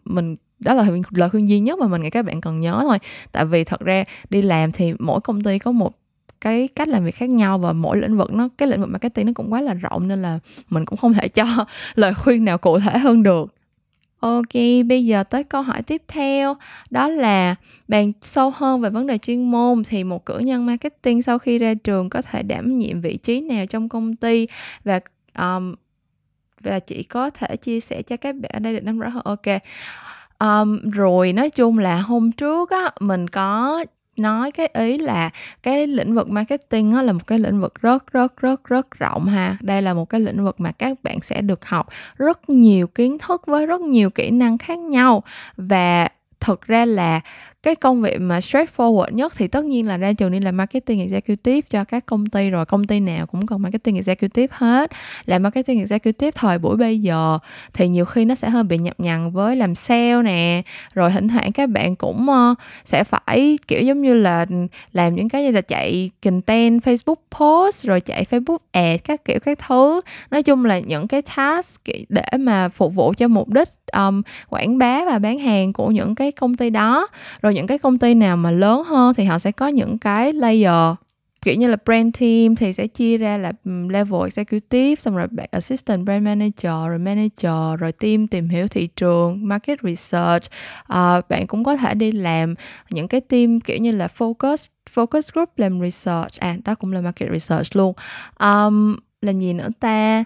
[0.05, 2.97] mình, đó là lời khuyên duy nhất mà mình nghĩ các bạn cần nhớ thôi.
[3.31, 5.95] Tại vì thật ra đi làm thì mỗi công ty có một
[6.41, 9.25] cái cách làm việc khác nhau và mỗi lĩnh vực nó, cái lĩnh vực marketing
[9.25, 11.45] nó cũng quá là rộng nên là mình cũng không thể cho
[11.95, 13.53] lời khuyên nào cụ thể hơn được.
[14.19, 14.53] Ok,
[14.87, 16.57] bây giờ tới câu hỏi tiếp theo
[16.89, 17.55] đó là
[17.87, 21.59] bàn sâu hơn về vấn đề chuyên môn thì một cử nhân marketing sau khi
[21.59, 24.47] ra trường có thể đảm nhiệm vị trí nào trong công ty
[24.83, 24.99] và
[25.37, 25.75] um,
[26.61, 29.23] và chỉ có thể chia sẻ cho các bạn ở đây được nắm rõ hơn.
[29.25, 29.61] Ok.
[30.39, 33.83] Um, rồi nói chung là hôm trước á mình có
[34.19, 35.29] nói cái ý là
[35.63, 39.57] cái lĩnh vực marketing là một cái lĩnh vực rất rất rất rất rộng ha.
[39.61, 43.17] Đây là một cái lĩnh vực mà các bạn sẽ được học rất nhiều kiến
[43.19, 45.23] thức với rất nhiều kỹ năng khác nhau.
[45.57, 46.07] Và
[46.39, 47.21] thực ra là
[47.63, 50.99] cái công việc mà straightforward nhất thì tất nhiên là ra trường đi làm marketing
[50.99, 52.65] executive cho các công ty rồi.
[52.65, 54.91] Công ty nào cũng cần marketing executive hết.
[55.25, 57.39] Làm marketing executive thời buổi bây giờ
[57.73, 60.61] thì nhiều khi nó sẽ hơi bị nhập nhằn với làm sale nè.
[60.93, 64.45] Rồi thỉnh thoảng các bạn cũng ờ, sẽ phải, kiểu giống như là
[64.93, 69.39] làm những cái như là chạy content, Facebook post, rồi chạy Facebook ad các kiểu
[69.39, 70.01] các thứ.
[70.31, 74.77] Nói chung là những cái task để mà phục vụ cho mục đích um, quảng
[74.77, 77.07] bá và bán hàng của những cái công ty đó.
[77.41, 80.33] Rồi những cái công ty nào mà lớn hơn thì họ sẽ có những cái
[80.33, 80.95] layer
[81.41, 83.51] kiểu như là brand team thì sẽ chia ra là
[83.89, 89.47] level executive xong rồi assistant brand manager rồi manager rồi team tìm hiểu thị trường
[89.47, 90.43] market research.
[90.87, 92.55] À, bạn cũng có thể đi làm
[92.89, 96.39] những cái team kiểu như là focus focus group làm research.
[96.39, 97.93] À đó cũng là market research luôn.
[98.39, 100.23] Um, làm gì nữa ta?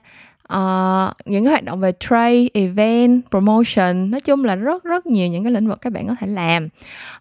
[0.54, 5.28] Uh, những cái hoạt động về trade event promotion nói chung là rất rất nhiều
[5.28, 6.70] những cái lĩnh vực các bạn có thể làm.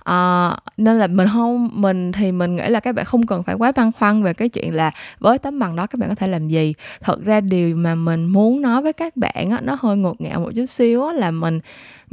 [0.08, 3.54] Uh, nên là mình không mình thì mình nghĩ là các bạn không cần phải
[3.54, 6.28] quá băn khoăn về cái chuyện là với tấm bằng đó các bạn có thể
[6.28, 6.74] làm gì.
[7.00, 10.38] Thật ra điều mà mình muốn nói với các bạn á, nó hơi ngột ngạt
[10.38, 11.60] một chút xíu á, là mình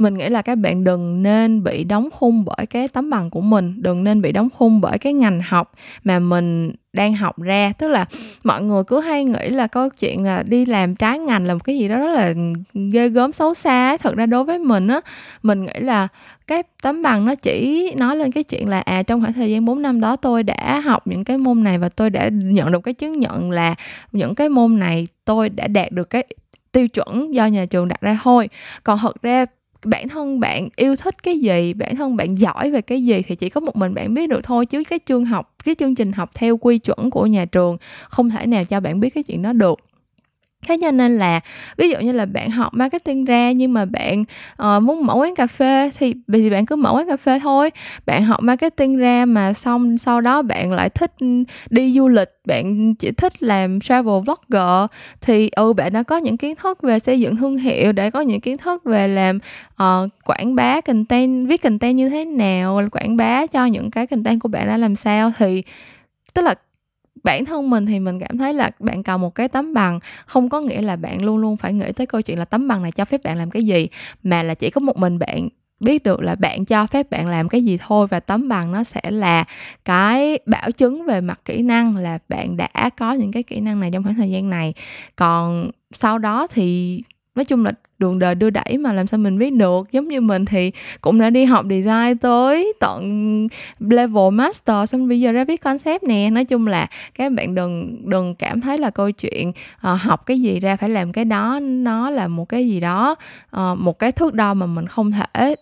[0.00, 3.40] mình nghĩ là các bạn đừng nên bị đóng khung bởi cái tấm bằng của
[3.40, 5.72] mình, đừng nên bị đóng khung bởi cái ngành học
[6.04, 7.72] mà mình đang học ra.
[7.78, 8.06] Tức là
[8.44, 11.64] mọi người cứ hay nghĩ là câu chuyện là đi làm trái ngành là một
[11.64, 12.32] cái gì đó rất là
[12.92, 15.00] ghê gớm, xấu xa thật ra đối với mình á,
[15.42, 16.08] mình nghĩ là
[16.46, 19.64] cái tấm bằng nó chỉ nói lên cái chuyện là à trong khoảng thời gian
[19.64, 22.80] 4 năm đó tôi đã học những cái môn này và tôi đã nhận được
[22.80, 23.74] cái chứng nhận là
[24.12, 26.24] những cái môn này tôi đã đạt được cái
[26.72, 28.48] tiêu chuẩn do nhà trường đặt ra thôi.
[28.84, 29.46] Còn thật ra
[29.84, 33.36] bản thân bạn yêu thích cái gì, bản thân bạn giỏi về cái gì thì
[33.36, 36.12] chỉ có một mình bạn biết được thôi, chứ cái chương học, cái chương trình
[36.12, 37.76] học theo quy chuẩn của nhà trường
[38.08, 39.89] không thể nào cho bạn biết cái chuyện đó được
[40.66, 41.40] thế cho nên là
[41.76, 44.24] ví dụ như là bạn học marketing ra nhưng mà bạn
[44.62, 47.70] uh, muốn mở quán cà phê thì thì bạn cứ mở quán cà phê thôi.
[48.06, 51.12] Bạn học marketing ra mà xong sau đó bạn lại thích
[51.70, 56.36] đi du lịch bạn chỉ thích làm travel vlogger thì ừ bạn đã có những
[56.36, 59.38] kiến thức về xây dựng thương hiệu để có những kiến thức về làm
[59.82, 64.40] uh, quảng bá content viết content như thế nào quảng bá cho những cái content
[64.40, 65.62] của bạn đã làm sao thì
[66.34, 66.54] tức là
[67.24, 70.48] bản thân mình thì mình cảm thấy là bạn cần một cái tấm bằng, không
[70.48, 72.92] có nghĩa là bạn luôn luôn phải nghĩ tới câu chuyện là tấm bằng này
[72.92, 73.88] cho phép bạn làm cái gì,
[74.22, 75.48] mà là chỉ có một mình bạn
[75.80, 78.84] biết được là bạn cho phép bạn làm cái gì thôi và tấm bằng nó
[78.84, 79.44] sẽ là
[79.84, 83.80] cái bảo chứng về mặt kỹ năng là bạn đã có những cái kỹ năng
[83.80, 84.74] này trong khoảng thời gian này.
[85.16, 87.02] Còn sau đó thì
[87.34, 89.92] nói chung là đường đời đưa đẩy mà làm sao mình biết được.
[89.92, 93.46] Giống như mình thì cũng đã đi học design tới tận
[93.80, 96.30] level master xong bây giờ ra viết concept nè.
[96.30, 100.40] Nói chung là các bạn đừng đừng cảm thấy là câu chuyện uh, học cái
[100.40, 103.14] gì ra phải làm cái đó nó là một cái gì đó
[103.56, 105.54] uh, một cái thước đo mà mình không thể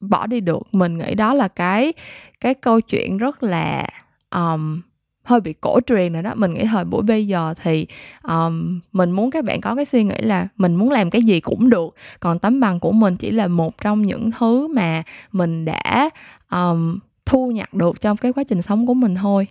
[0.00, 0.62] bỏ đi được.
[0.72, 1.92] Mình nghĩ đó là cái
[2.40, 3.86] cái câu chuyện rất là
[4.34, 4.80] um,
[5.28, 6.34] hơi bị cổ truyền rồi đó.
[6.34, 7.86] Mình nghĩ thời buổi bây giờ thì
[8.22, 11.40] um, mình muốn các bạn có cái suy nghĩ là mình muốn làm cái gì
[11.40, 15.64] cũng được còn tấm bằng của mình chỉ là một trong những thứ mà mình
[15.64, 16.10] đã
[16.50, 19.46] um, thu nhặt được trong cái quá trình sống của mình thôi.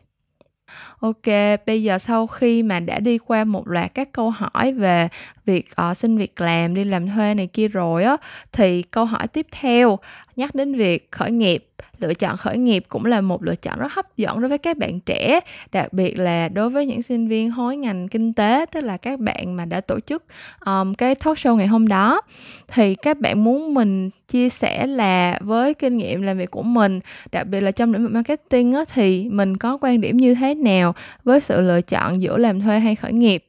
[0.99, 1.25] Ok,
[1.65, 5.07] bây giờ sau khi mà đã đi qua một loạt các câu hỏi về
[5.45, 8.17] việc uh, xin việc làm, đi làm thuê này kia rồi á
[8.51, 9.99] thì câu hỏi tiếp theo
[10.37, 11.63] nhắc đến việc khởi nghiệp.
[11.99, 14.77] Lựa chọn khởi nghiệp cũng là một lựa chọn rất hấp dẫn đối với các
[14.77, 15.39] bạn trẻ
[15.71, 19.19] đặc biệt là đối với những sinh viên hối ngành kinh tế tức là các
[19.19, 20.23] bạn mà đã tổ chức
[20.65, 22.21] um, cái talk show ngày hôm đó.
[22.67, 26.99] Thì các bạn muốn mình chia sẻ là với kinh nghiệm làm việc của mình
[27.31, 30.55] đặc biệt là trong lĩnh vực marketing á, thì mình có quan điểm như thế
[30.55, 33.43] nào với sự lựa chọn giữa làm thuê hay khởi nghiệp?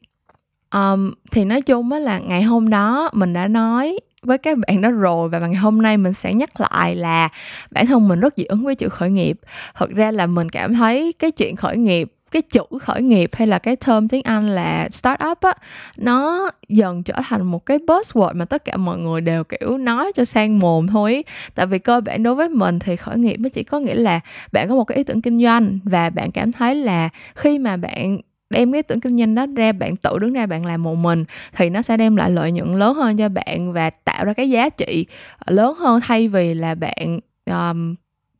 [0.74, 4.80] Um, thì nói chung á là ngày hôm đó mình đã nói với các bạn
[4.80, 7.28] đó rồi và ngày hôm nay mình sẽ nhắc lại là
[7.70, 9.38] bản thân mình rất dị ứng với chữ khởi nghiệp.
[9.74, 13.46] Thật ra là mình cảm thấy cái chuyện khởi nghiệp, cái chữ khởi nghiệp hay
[13.46, 15.54] là cái term tiếng Anh là startup á,
[15.96, 20.12] nó dần trở thành một cái buzzword mà tất cả mọi người đều, kiểu, nói
[20.14, 23.48] cho sang mồm thôi tại vì cơ bản đối với mình thì khởi nghiệp nó
[23.48, 24.20] chỉ có nghĩa là
[24.52, 27.76] bạn có một cái ý tưởng kinh doanh và bạn cảm thấy là khi mà
[27.76, 28.18] bạn
[28.50, 31.24] đem cái tưởng kinh doanh đó ra bạn tự đứng ra bạn làm một mình
[31.56, 34.50] thì nó sẽ đem lại lợi nhuận lớn hơn cho bạn và tạo ra cái
[34.50, 35.06] giá trị
[35.38, 37.94] ờ, lớn hơn thay vì là bạn um,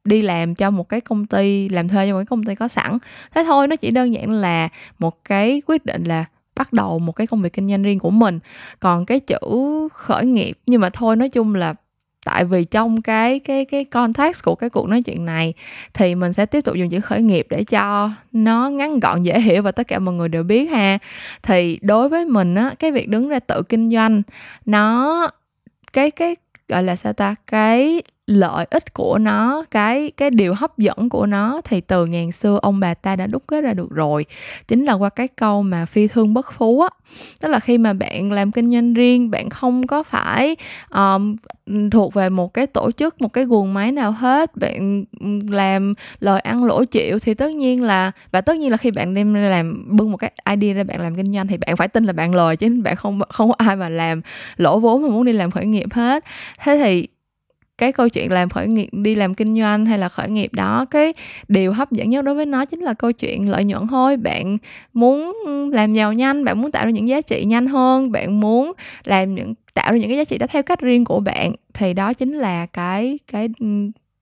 [0.05, 2.69] đi làm cho một cái công ty làm thuê cho một cái công ty có
[2.69, 2.99] sẵn.
[3.35, 4.69] Thế thôi nó chỉ đơn giản là
[4.99, 6.25] một cái quyết định là
[6.57, 8.39] bắt đầu một cái công việc kinh doanh riêng của mình.
[8.81, 9.39] Còn cái chữ
[9.93, 11.75] khởi nghiệp nhưng mà thôi nói chung là
[12.25, 15.55] tại vì trong cái cái cái context của cái cuộc nói chuyện này
[15.95, 19.41] thì mình sẽ tiếp tục dùng chữ khởi nghiệp để cho nó ngắn gọn, dễ
[19.41, 20.99] hiểu và tất cả mọi người đều biết ha.
[21.43, 24.23] Thì đối với mình á, cái việc đứng ra tự kinh doanh,
[24.67, 25.31] nó
[25.93, 26.37] cái cái,
[26.69, 27.35] gọi là sao ta?
[27.47, 32.33] Cái lợi ích của nó cái cái điều hấp dẫn của nó thì từ ngàn
[32.33, 34.27] xưa ông bà ta đã đúc kết ra được rồi.
[34.69, 36.89] Chính là qua cái câu mà phi thương bất phú á.
[37.41, 40.57] Tức là khi mà bạn làm kinh doanh riêng bạn không có phải
[40.95, 41.37] um,
[41.91, 45.05] thuộc về một cái tổ chức một cái guồng máy nào hết bạn
[45.51, 49.15] làm lời ăn lỗ chịu thì tất nhiên là và tất nhiên là khi bạn
[49.15, 52.05] đem làm bưng một cái idea ra bạn làm kinh doanh thì bạn phải tin
[52.05, 54.21] là bạn lời chứ bạn không không có ai mà làm
[54.57, 56.25] lỗ vốn mà muốn đi làm khởi nghiệp hết.
[56.59, 57.09] Thế thì
[57.79, 60.85] cái câu chuyện làm khởi nghiệp đi làm kinh doanh hay là khởi nghiệp đó
[60.91, 61.15] cái
[61.49, 64.17] điều hấp dẫn nhất đối với nó chính là câu chuyện lợi nhuận thôi.
[64.17, 64.59] Bạn
[64.93, 65.33] muốn
[65.73, 68.73] làm giàu nhanh bạn muốn tạo ra những giá trị nhanh hơn bạn muốn
[69.05, 71.95] làm những tạo ra những cái giá trị đó theo cách riêng của bạn thì
[71.95, 73.49] đó chính là cái cái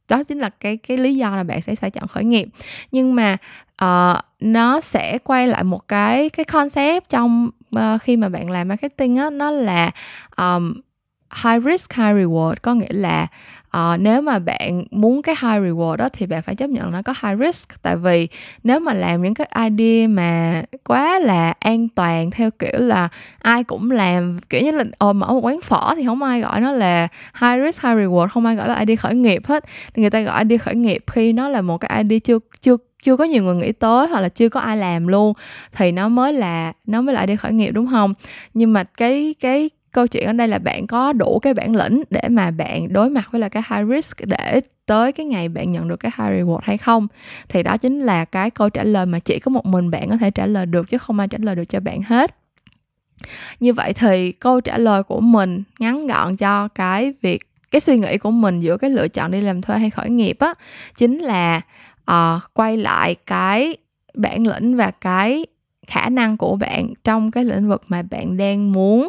[0.09, 2.49] đó chính là cái cái lý do là bạn sẽ phải chọn khởi nghiệp.
[2.93, 3.37] Nhưng mà
[3.85, 8.69] uh, nó sẽ quay lại một cái cái concept trong uh, khi mà bạn làm
[8.69, 9.91] marketing á nó là
[10.37, 10.75] um,
[11.45, 12.55] high risk high reward.
[12.63, 13.27] Có nghĩa là
[13.77, 17.03] uh, nếu mà bạn muốn cái high reward đó thì bạn phải chấp nhận nó
[17.03, 17.83] có high risk.
[17.83, 18.29] Tại vì
[18.65, 23.09] nếu mà làm những cái idea mà quá là an toàn theo kiểu là
[23.43, 26.61] ai cũng làm kiểu như là ồ mở một quán phở thì không ai gọi
[26.61, 27.09] nó là
[27.41, 29.65] high risk high reward không ai gọi là idea khởi nghiệp hết.
[29.97, 33.17] Người ta gọi idea khởi nghiệp khi nó là một cái idea chưa chưa chưa
[33.17, 35.33] có nhiều người nghĩ tới hoặc là chưa có ai làm luôn
[35.73, 38.15] thì nó mới là nó mới là idea khởi nghiệp đúng không?
[38.55, 42.03] Nhưng mà cái cái câu chuyện ở đây là bạn có đủ cái bản lĩnh
[42.11, 45.73] để mà bạn đối mặt với là cái high risk để tới cái ngày bạn
[45.73, 47.07] nhận được cái high reward hay không.
[47.49, 50.17] Thì đó chính là cái câu trả lời mà chỉ có một mình bạn có
[50.17, 52.37] thể trả lời được chứ không ai trả lời được cho bạn hết.
[53.61, 57.99] Như vậy thì câu trả lời của mình ngắn gọn cho cái việc cái suy
[57.99, 60.55] nghĩ của mình giữa cái lựa chọn đi làm thuê hay khởi nghiệp á
[60.97, 61.61] chính là
[62.11, 63.77] uh, quay lại cái
[64.15, 65.47] bản lĩnh và cái
[65.87, 69.09] khả năng của bạn trong cái lĩnh vực mà bạn đang muốn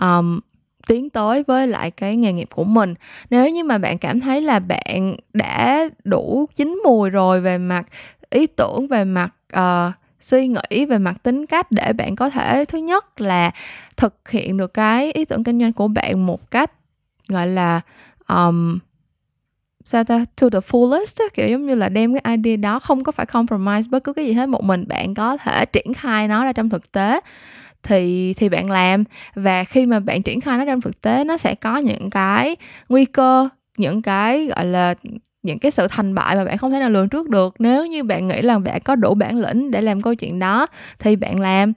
[0.00, 0.40] um,
[0.86, 2.94] tiến tới với lại cái nghề nghiệp của mình.
[3.30, 7.86] Nếu như mà bạn cảm thấy là bạn đã đủ chín mùi rồi về mặt
[8.30, 12.64] ý tưởng về mặt uh, suy nghĩ về mặt tính cách để bạn có thể
[12.64, 13.50] thứ nhất là
[13.96, 16.72] thực hiện được cái ý tưởng kinh doanh của bạn một cách
[17.28, 17.80] gọi là
[18.28, 18.78] um,
[19.88, 20.24] sao ta?
[20.40, 23.88] To the fullest kiểu giống như là đem cái idea đó, không có phải compromise
[23.90, 26.68] bất cứ cái gì hết, một mình bạn có thể triển khai nó ra trong
[26.68, 27.20] thực tế.
[27.82, 31.36] Thì thì bạn làm, và khi mà bạn triển khai nó trong thực tế, nó
[31.36, 32.56] sẽ có những cái
[32.88, 33.48] nguy cơ,
[33.78, 34.94] những cái, gọi là,
[35.42, 37.54] những cái sự thành bại mà bạn không thể nào lường trước được.
[37.58, 40.66] Nếu như bạn nghĩ là bạn có đủ bản lĩnh để làm câu chuyện đó,
[40.98, 41.72] thì bạn làm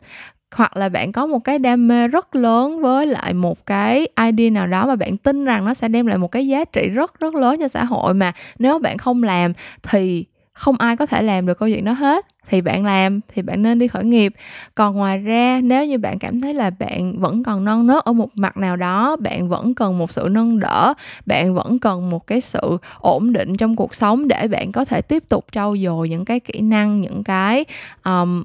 [0.56, 4.50] hoặc là bạn có một cái đam mê rất lớn với lại một cái idea
[4.50, 7.20] nào đó mà bạn tin rằng nó sẽ đem lại một cái giá trị rất
[7.20, 11.22] rất lớn cho xã hội mà nếu bạn không làm thì không ai có thể
[11.22, 12.26] làm được câu chuyện đó hết.
[12.48, 14.34] Thì bạn làm thì bạn nên đi khởi nghiệp.
[14.76, 18.14] Còn ngoài ra nếu như bạn cảm thấy là bạn vẫn còn non nớt ở
[18.14, 20.94] một mặt nào đó bạn vẫn cần một sự nâng đỡ
[21.26, 25.02] bạn vẫn cần một cái sự ổn định trong cuộc sống để bạn có thể
[25.02, 27.66] tiếp tục trau dồi những cái kỹ năng những cái
[28.04, 28.44] um,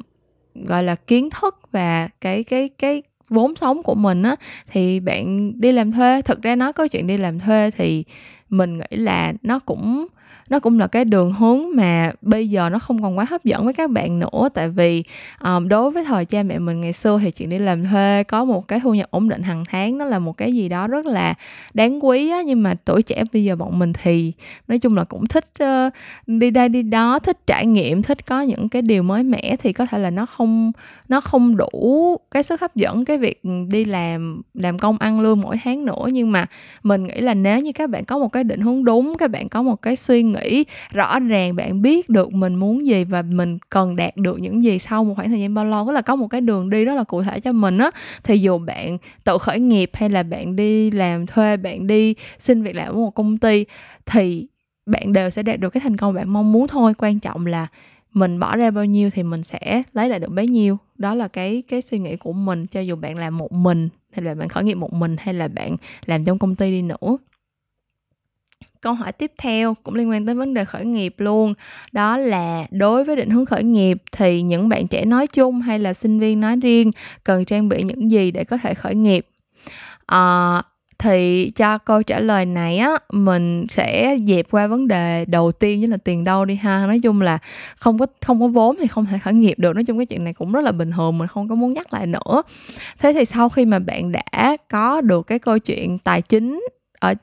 [0.65, 4.37] gọi là, kiến thức và cái cái cái vốn sống của mình á,
[4.71, 6.23] thì bạn đi làm thuê.
[6.23, 8.05] Thực ra nói câu chuyện đi làm thuê thì
[8.51, 10.07] mình nghĩ là nó cũng
[10.51, 13.65] nó cũng là cái đường hướng mà bây giờ nó không còn quá hấp dẫn
[13.65, 14.49] với các bạn nữa.
[14.55, 15.05] Tại vì
[15.45, 18.45] um, đối với thời cha mẹ mình ngày xưa thì chuyện đi làm thuê có
[18.45, 21.07] một cái thu nhập ổn định hàng tháng nó là một cái gì đó rất
[21.07, 21.35] là
[21.75, 22.43] đáng quý á.
[22.43, 24.33] Nhưng mà tuổi trẻ bây giờ bọn mình thì
[24.69, 25.93] nói chung là cũng thích uh,
[26.27, 29.73] đi đây đi đó thích trải nghiệm thích có những cái điều mới mẻ thì
[29.73, 30.73] có thể là nó không
[31.09, 35.41] nó không đủ cái sức hấp dẫn cái việc đi làm làm công ăn lương
[35.41, 36.07] mỗi tháng nữa.
[36.13, 36.47] Nhưng mà
[36.83, 39.49] mình nghĩ là nếu như các bạn có một cái định hướng đúng các bạn
[39.49, 40.36] có một cái suy nghĩ
[40.91, 44.79] rõ ràng bạn biết được mình muốn gì và mình cần đạt được những gì
[44.79, 45.87] sau một khoảng thời gian bao lâu.
[45.87, 47.91] Tức là có một cái đường đi rất là cụ thể cho mình á.
[48.25, 52.63] Thì dù bạn tự khởi nghiệp hay là bạn đi làm thuê, bạn đi xin
[52.63, 53.65] việc làm ở một công ty,
[54.07, 54.47] thì
[54.87, 56.95] bạn đều sẽ đạt được cái thành công bạn mong muốn thôi.
[56.99, 57.67] Quan trọng là
[58.13, 60.79] mình bỏ ra bao nhiêu thì mình sẽ lấy lại được bấy nhiêu.
[60.99, 62.67] Đó là cái cái suy nghĩ của mình.
[62.67, 65.49] Cho dù bạn làm một mình, hay là bạn khởi nghiệp một mình, hay là
[65.49, 67.17] bạn làm trong công ty đi nữa
[68.87, 71.55] câu hỏi tiếp theo cũng liên quan tới vấn đề khởi nghiệp luôn.
[71.93, 75.79] Đó là đối với định hướng khởi nghiệp thì những bạn trẻ nói chung hay
[75.79, 76.91] là sinh viên nói riêng
[77.25, 79.27] cần trang bị những gì để có thể khởi nghiệp?
[80.07, 80.63] À,
[80.99, 85.81] thì cho câu trả lời này á mình sẽ dẹp qua vấn đề đầu tiên
[85.81, 86.87] với là tiền đâu đi ha.
[86.87, 87.39] Nói chung là
[87.77, 89.73] không có không có vốn thì không thể khởi nghiệp được.
[89.75, 91.93] Nói chung cái chuyện này cũng rất là bình thường mình không có muốn nhắc
[91.93, 92.43] lại nữa.
[92.99, 96.61] Thế thì sau khi mà bạn đã có được cái câu chuyện tài chính
[97.01, 97.15] Ờ, ở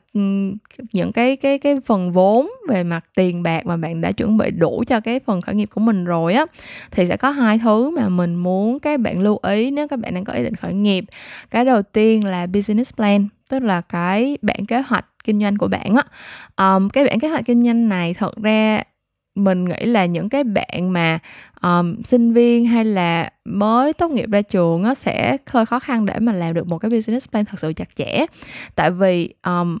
[0.92, 4.50] những cái cái cái phần vốn về mặt tiền bạc mà bạn đã chuẩn bị
[4.50, 6.46] đủ cho cái phần khởi nghiệp của mình rồi á
[6.90, 10.14] thì sẽ có hai thứ mà mình muốn các bạn lưu ý nếu các bạn
[10.14, 11.04] đang có ý định khởi nghiệp.
[11.50, 15.68] Cái đầu tiên là business plan tức là cái bản kế hoạch kinh doanh của
[15.68, 16.02] bạn á.
[16.56, 18.82] Um, cái bản kế hoạch kinh doanh này thật ra
[19.34, 21.18] mình nghĩ là những cái bạn mà
[21.62, 26.06] um, sinh viên hay là mới tốt nghiệp ra trường nó sẽ hơi khó khăn
[26.06, 28.26] để mà làm được một cái business plan thật sự chặt chẽ.
[28.74, 29.78] Tại vì um,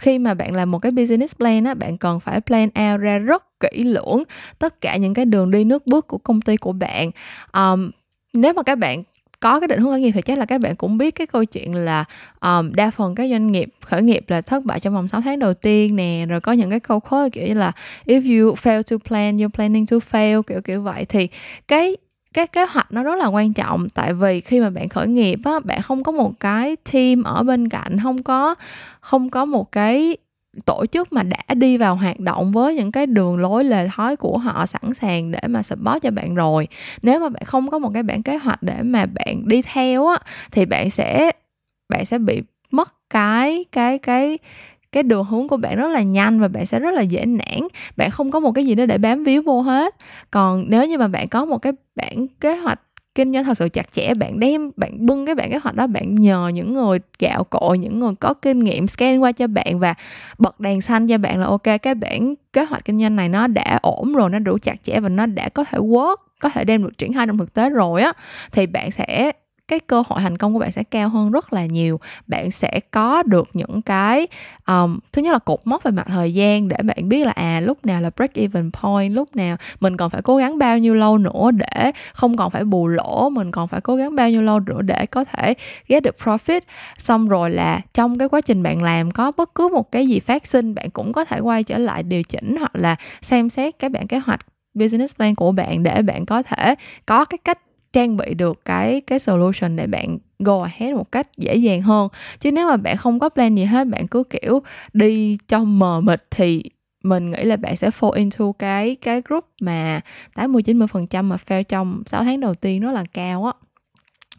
[0.00, 3.18] khi mà bạn làm một cái business plan á bạn cần phải plan out ra
[3.18, 4.22] rất kỹ lưỡng
[4.58, 7.10] tất cả những cái đường đi nước bước của công ty của bạn.
[7.52, 7.90] Um,
[8.32, 9.02] nếu mà các bạn
[9.44, 11.44] có cái định hướng khởi nghiệp thì chắc là các bạn cũng biết cái câu
[11.44, 12.04] chuyện là
[12.40, 15.38] um, đa phần các doanh nghiệp khởi nghiệp là thất bại trong vòng 6 tháng
[15.38, 17.72] đầu tiên nè rồi có những cái câu khóa kiểu như là
[18.06, 21.04] if you fail to plan you're planning to fail kiểu kiểu vậy.
[21.04, 21.28] Thì
[21.68, 21.96] cái
[22.34, 25.38] cái kế hoạch nó rất là quan trọng tại vì khi mà bạn khởi nghiệp
[25.44, 28.54] á bạn không có một cái team ở bên cạnh không có
[29.00, 30.16] không có một cái
[30.64, 34.16] tổ chức mà đã đi vào hoạt động với những cái đường lối lề thói
[34.16, 36.68] của họ sẵn sàng để mà support cho bạn rồi.
[37.02, 40.06] Nếu mà bạn không có một cái bản kế hoạch để mà bạn đi theo
[40.06, 40.18] á,
[40.52, 41.30] thì bạn sẽ
[41.88, 44.38] bạn sẽ bị mất cái cái cái
[44.92, 47.68] cái đường hướng của bạn rất là nhanh và bạn sẽ rất là dễ nản.
[47.96, 49.94] Bạn không có một cái gì đó để bám víu vô hết.
[50.30, 52.80] Còn nếu như mà bạn có một cái bản kế hoạch
[53.14, 55.86] kinh doanh thật sự chặt chẽ, bạn đem, bạn bưng cái bản kế hoạch đó,
[55.86, 59.78] bạn nhờ những người gạo cội, những người có kinh nghiệm scan qua cho bạn
[59.78, 59.94] và
[60.38, 63.46] bật đèn xanh cho bạn là ok, cái bản kế hoạch kinh doanh này nó
[63.46, 66.64] đã ổn rồi, nó đủ chặt chẽ và nó đã có thể work, có thể
[66.64, 68.12] đem được triển khai trong thực tế rồi á,
[68.52, 69.32] thì bạn sẽ
[69.68, 72.00] cái cơ hội thành công của bạn sẽ cao hơn rất là nhiều.
[72.26, 74.26] Bạn sẽ có được những cái
[74.66, 77.60] um, thứ nhất là cột mốc về mặt thời gian để bạn biết là à
[77.60, 80.94] lúc nào là break even point lúc nào mình còn phải cố gắng bao nhiêu
[80.94, 84.42] lâu nữa để không còn phải bù lỗ mình còn phải cố gắng bao nhiêu
[84.42, 85.54] lâu nữa để có thể
[85.88, 86.60] get được profit.
[86.98, 90.20] Xong rồi là trong cái quá trình bạn làm có bất cứ một cái gì
[90.20, 93.78] phát sinh bạn cũng có thể quay trở lại điều chỉnh hoặc là xem xét
[93.78, 94.40] cái bản kế hoạch
[94.74, 96.74] business plan của bạn để bạn có thể
[97.06, 97.58] có cái cách
[97.94, 102.08] trang bị được cái cái solution để bạn go ahead một cách dễ dàng hơn.
[102.40, 106.00] Chứ nếu mà bạn không có plan gì hết, bạn cứ, kiểu, đi cho mờ
[106.00, 106.62] mịt thì
[107.04, 110.00] mình nghĩ là bạn sẽ fall into cái cái group mà
[110.34, 113.52] 80 90% mà fail trong 6 tháng đầu tiên rất là cao á.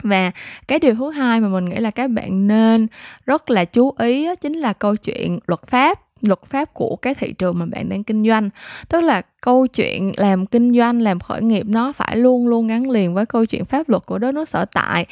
[0.03, 0.31] Và
[0.67, 2.87] cái điều thứ hai mà mình nghĩ là các bạn nên
[3.25, 7.33] rất là chú ý chính là câu chuyện luật pháp luật pháp của cái thị
[7.33, 8.49] trường mà bạn đang kinh doanh.
[8.89, 12.89] Tức là câu chuyện làm kinh doanh, làm khởi nghiệp nó phải luôn luôn gắn
[12.89, 15.05] liền với câu chuyện pháp luật của đất nước sở tại.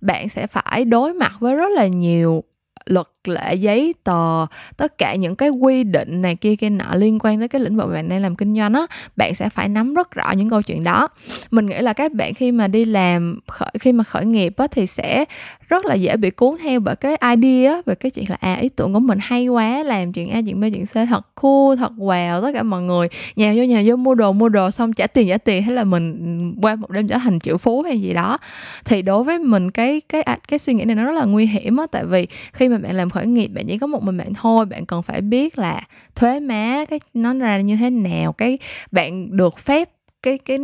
[0.00, 2.44] Bạn sẽ phải đối mặt với rất là nhiều
[2.84, 7.18] luật lệ giấy tờ, tất cả những cái quy định này kia kia nọ liên
[7.20, 9.94] quan đến cái lĩnh vực bạn đang làm kinh doanh á, bạn sẽ phải nắm
[9.94, 11.08] rất rõ những câu chuyện đó.
[11.50, 14.66] Mình nghĩ là các bạn khi mà đi làm khởi, khi mà khởi nghiệp á,
[14.70, 15.24] thì sẽ
[15.68, 18.68] rất là dễ bị cuốn theo bởi cái idea về cái chuyện là à ý
[18.68, 21.92] tưởng của mình hay quá, làm chuyện a, chuyện b, chuyện c, thật cool, thật
[21.98, 25.06] wow, tất cả mọi người nhà vô nhà vô, mua đồ mua đồ, xong trả
[25.06, 28.12] tiền trả tiền hay là mình qua một đêm trở thành triệu phú hay gì
[28.12, 28.38] đó.
[28.84, 31.76] Thì đối với mình, cái cái cái suy nghĩ này nó rất là nguy hiểm
[31.76, 34.34] á, tại vì khi mà bạn làm khởi nghiệp, bạn chỉ có một mình bạn
[34.34, 34.66] thôi.
[34.66, 35.80] Bạn cần phải biết là
[36.14, 38.32] thuế má, cái, nó ra như thế nào.
[38.32, 38.58] Cái
[38.92, 39.90] bạn được phép,
[40.22, 40.58] cái cái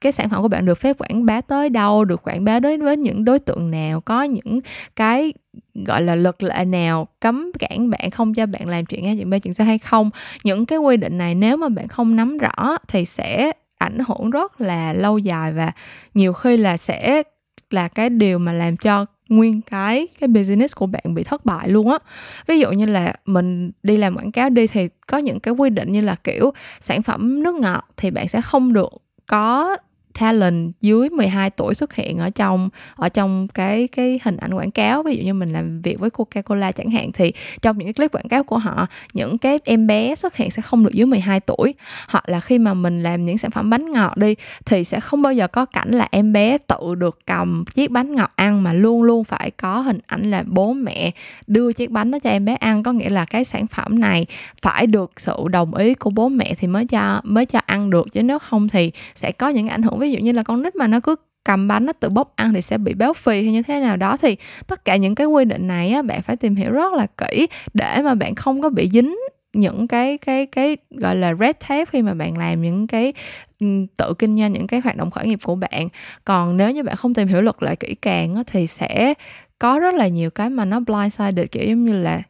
[0.00, 2.82] cái sản phẩm của bạn được phép quảng bá tới đâu, được quảng bá đến
[2.82, 4.60] với những đối tượng nào, có những
[4.96, 5.32] cái,
[5.74, 9.30] gọi là, luật lệ nào, cấm cản bạn không cho bạn làm chuyện A, chuyện
[9.30, 10.10] B, chuyện C hay không.
[10.44, 14.30] Những cái quy định này nếu mà bạn không nắm rõ thì sẽ ảnh hưởng
[14.30, 15.72] rất là lâu dài và
[16.14, 17.22] nhiều khi là sẽ
[17.70, 21.68] là cái điều mà làm cho nguyên cái cái business của bạn bị thất bại
[21.68, 21.98] luôn á.
[22.46, 25.70] Ví dụ như là mình đi làm quảng cáo đi thì có những cái quy
[25.70, 28.90] định như là, kiểu, sản phẩm nước ngọt thì bạn sẽ không được
[29.26, 29.76] có
[30.20, 34.70] talent dưới 12 tuổi xuất hiện ở trong ở trong cái cái hình ảnh quảng
[34.70, 35.02] cáo.
[35.02, 38.12] Ví dụ như mình làm việc với Coca-Cola chẳng hạn, thì trong những cái clip
[38.12, 41.40] quảng cáo của họ, những cái em bé xuất hiện sẽ không được dưới 12
[41.40, 41.74] tuổi.
[42.08, 44.34] Hoặc là khi mà mình làm những sản phẩm bánh ngọt đi,
[44.66, 48.14] thì sẽ không bao giờ có cảnh là em bé tự được cầm chiếc bánh
[48.14, 51.10] ngọt ăn, mà luôn luôn phải có hình ảnh là bố mẹ
[51.46, 52.82] đưa chiếc bánh đó cho em bé ăn.
[52.82, 54.26] Có nghĩa là cái sản phẩm này
[54.62, 58.12] phải được sự đồng ý của bố mẹ thì mới cho mới cho ăn được.
[58.12, 60.76] Chứ nếu không thì sẽ có những ảnh hưởng ví dụ như là con nít
[60.76, 63.52] mà nó cứ cầm bánh nó tự bốc ăn thì sẽ bị béo phì hay
[63.52, 64.36] như thế nào đó thì
[64.66, 67.46] tất cả những cái quy định này á bạn phải tìm hiểu rất là kỹ
[67.74, 69.16] để mà bạn không có bị dính
[69.52, 73.12] những cái cái cái gọi là red tape khi mà bạn làm những cái
[73.60, 75.88] ừ, tự kinh doanh những cái hoạt động khởi nghiệp của bạn.
[76.24, 79.14] Còn nếu như bạn không tìm hiểu luật lệ kỹ càng á, thì sẽ
[79.58, 82.22] có rất là nhiều cái mà nó blindsided kiểu giống như là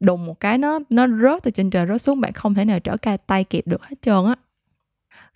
[0.00, 2.80] đùng một cái nó nó rớt từ trên trời rớt xuống bạn không thể nào
[2.80, 4.34] trở tay kịp được hết trơn á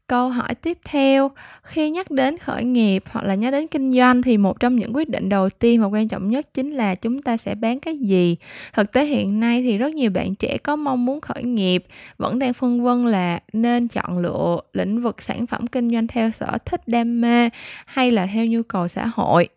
[0.07, 1.31] câu hỏi tiếp theo
[1.63, 4.97] khi nhắc đến khởi nghiệp hoặc là nhắc đến kinh doanh thì một trong những
[4.97, 7.99] quyết định đầu tiên và quan trọng nhất chính là chúng ta sẽ bán cái
[7.99, 8.37] gì?
[8.73, 11.85] Thực tế hiện nay thì rất nhiều bạn trẻ có mong muốn khởi nghiệp
[12.19, 16.31] vẫn đang phân vân là nên chọn lựa lĩnh vực sản phẩm kinh doanh theo
[16.31, 17.51] sở thích đam mê
[17.87, 19.49] hay là theo nhu cầu xã hội.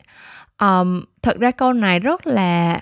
[0.61, 2.79] Um, thật ra câu này rất là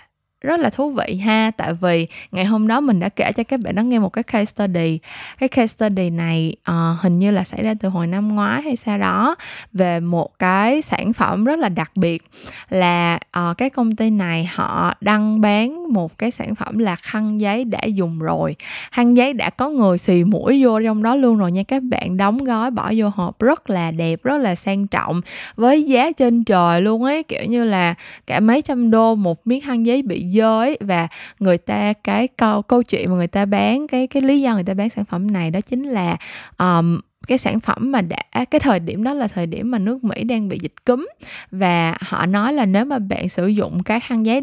[0.47, 1.51] rất là thú vị ha.
[1.57, 4.23] Tại vì ngày hôm đó mình đã kể cho các bạn đó nghe một cái
[4.23, 4.99] case study.
[5.39, 8.75] Cái case study này uh, hình như là xảy ra từ hồi năm ngoái hay
[8.75, 9.35] sao đó
[9.73, 12.23] về một cái sản phẩm rất là đặc biệt
[12.69, 17.41] là uh, cái công ty này họ đăng bán một cái sản phẩm là khăn
[17.41, 18.55] giấy đã dùng rồi.
[18.91, 21.63] Khăn giấy đã có người xì mũi vô trong đó luôn rồi nha.
[21.63, 25.21] Các bạn đóng gói bỏ vô hộp rất là đẹp rất là sang trọng
[25.55, 27.23] với giá trên trời luôn ấy.
[27.23, 27.93] Kiểu như là
[28.27, 31.07] cả mấy trăm đô một miếng khăn giấy bị giới và
[31.39, 34.63] người ta cái câu câu chuyện mà người ta bán cái cái lý do người
[34.63, 36.17] ta bán sản phẩm này đó chính là
[36.57, 40.03] um, cái sản phẩm mà đã cái thời điểm đó là thời điểm mà nước
[40.03, 41.07] Mỹ đang bị dịch cúm.
[41.51, 44.41] Và họ nói là nếu mà bạn sử dụng cái khăn giấy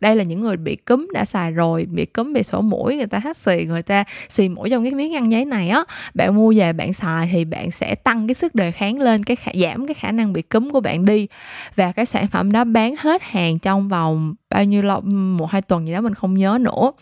[0.00, 3.06] đây là những người bị cúm đã xài rồi bị cúm bị sổ mũi người
[3.06, 5.84] ta hắt xì người ta xì mũi trong cái miếng khăn giấy này á.
[6.14, 9.36] Bạn mua về bạn xài thì bạn sẽ tăng cái sức đề kháng lên cái
[9.36, 11.28] khả, giảm cái khả năng bị cúm của bạn đi.
[11.76, 15.62] Và cái sản phẩm đó bán hết hàng trong vòng bao nhiêu lâu một hai
[15.62, 16.92] tuần gì đó mình không nhớ nữa.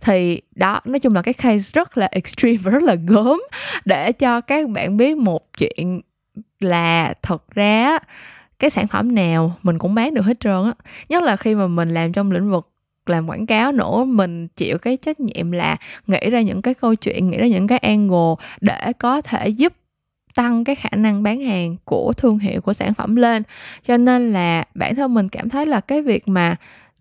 [0.00, 3.40] Thì đó nói chung là cái case rất là extreme và rất là gớm.
[3.84, 6.00] Để cho các bạn biết một chuyện
[6.60, 7.98] là thật ra
[8.58, 10.72] cái sản phẩm nào mình cũng bán được hết trơn á.
[11.08, 12.68] Nhất là khi mà mình làm trong lĩnh vực
[13.06, 15.76] làm quảng cáo nữa, mình chịu cái trách nhiệm là
[16.06, 19.72] nghĩ ra những cái câu chuyện, nghĩ ra những cái angle để có thể giúp
[20.34, 23.42] tăng cái khả năng bán hàng của thương hiệu, của sản phẩm lên.
[23.82, 26.56] Cho nên là bản thân mình cảm thấy là cái việc mà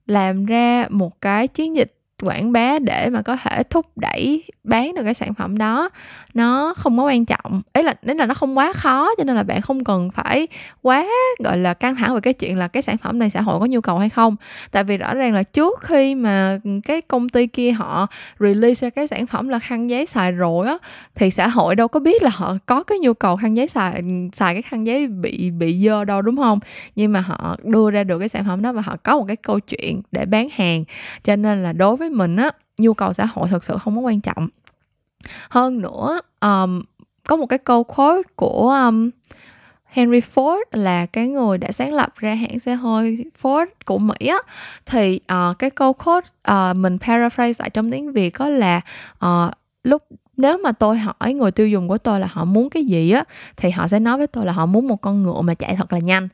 [0.07, 1.93] làm ra một cái chiến dịch
[2.23, 5.89] quảng bá để mà có thể thúc đẩy bán được cái sản phẩm đó,
[6.33, 7.61] nó không có quan trọng.
[7.73, 10.47] Ấy là nên là nó không quá khó cho nên là bạn không cần phải
[10.81, 11.05] quá,
[11.43, 13.65] gọi là, căng thẳng về cái chuyện là cái sản phẩm này xã hội có
[13.65, 14.35] nhu cầu hay không.
[14.71, 18.07] Tại vì rõ ràng là trước khi mà cái công ty kia họ
[18.39, 20.77] release ra cái sản phẩm là khăn giấy xài rồi á,
[21.15, 24.01] thì xã hội đâu có biết là họ có cái nhu cầu khăn giấy xài
[24.33, 26.59] xài cái khăn giấy bị bị dơ đâu, đúng không?
[26.95, 29.35] Nhưng mà họ đưa ra được cái sản phẩm đó và họ có một cái
[29.35, 30.83] câu chuyện để bán hàng.
[31.23, 33.95] Cho nên là đối với với mình á nhu cầu xã hội thực sự không
[33.95, 34.47] có quan trọng.
[35.49, 36.81] Hơn nữa um,
[37.27, 39.09] có một cái câu quote của um,
[39.85, 44.27] Henry Ford là cái người đã sáng lập ra hãng xe hơi Ford của Mỹ
[44.27, 44.37] á.
[44.85, 48.81] Thì uh, cái câu quote uh, mình paraphrase lại trong tiếng Việt có là
[49.25, 49.51] uh,
[49.83, 50.03] lúc
[50.37, 53.23] nếu mà tôi hỏi người tiêu dùng của tôi là họ muốn cái gì á
[53.57, 55.93] thì họ sẽ nói với tôi là họ muốn một con ngựa mà chạy thật
[55.93, 56.27] là nhanh.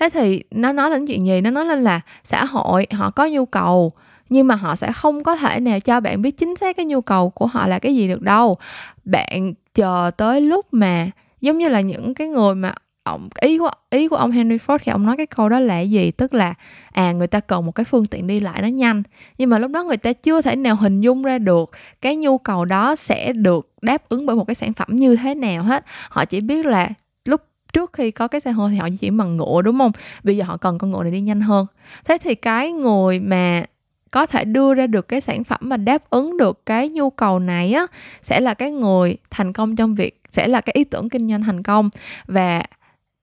[0.00, 1.40] Thế thì nó nói đến chuyện gì?
[1.40, 3.92] Nó nói lên là xã hội họ có nhu cầu
[4.28, 7.00] nhưng mà họ sẽ không có thể nào cho bạn biết chính xác cái nhu
[7.00, 8.56] cầu của họ là cái gì được đâu.
[9.04, 11.10] Bạn chờ tới lúc mà,
[11.40, 12.72] giống như là những cái người mà
[13.02, 15.80] ông, ý của ý của ông Henry Ford khi ông nói cái câu đó là
[15.80, 16.10] gì?
[16.10, 16.54] Tức là
[16.92, 19.02] à người ta cần một cái phương tiện đi lại nó nhanh.
[19.38, 21.70] Nhưng mà lúc đó người ta chưa thể nào hình dung ra được
[22.00, 25.34] cái nhu cầu đó sẽ được đáp ứng bởi một cái sản phẩm như thế
[25.34, 25.84] nào hết.
[26.10, 26.88] Họ chỉ biết là
[27.24, 27.40] lúc
[27.72, 29.92] trước khi có cái xe hơi thì họ chỉ bằng ngựa, đúng không?
[30.22, 31.66] Bây giờ họ cần con ngựa này đi nhanh hơn.
[32.04, 33.64] Thế thì cái người mà
[34.10, 37.38] có thể đưa ra được cái sản phẩm mà đáp ứng được cái nhu cầu
[37.38, 37.86] này á
[38.22, 41.42] sẽ là cái người thành công trong việc sẽ là cái ý tưởng kinh doanh
[41.42, 41.90] thành công.
[42.26, 42.62] Và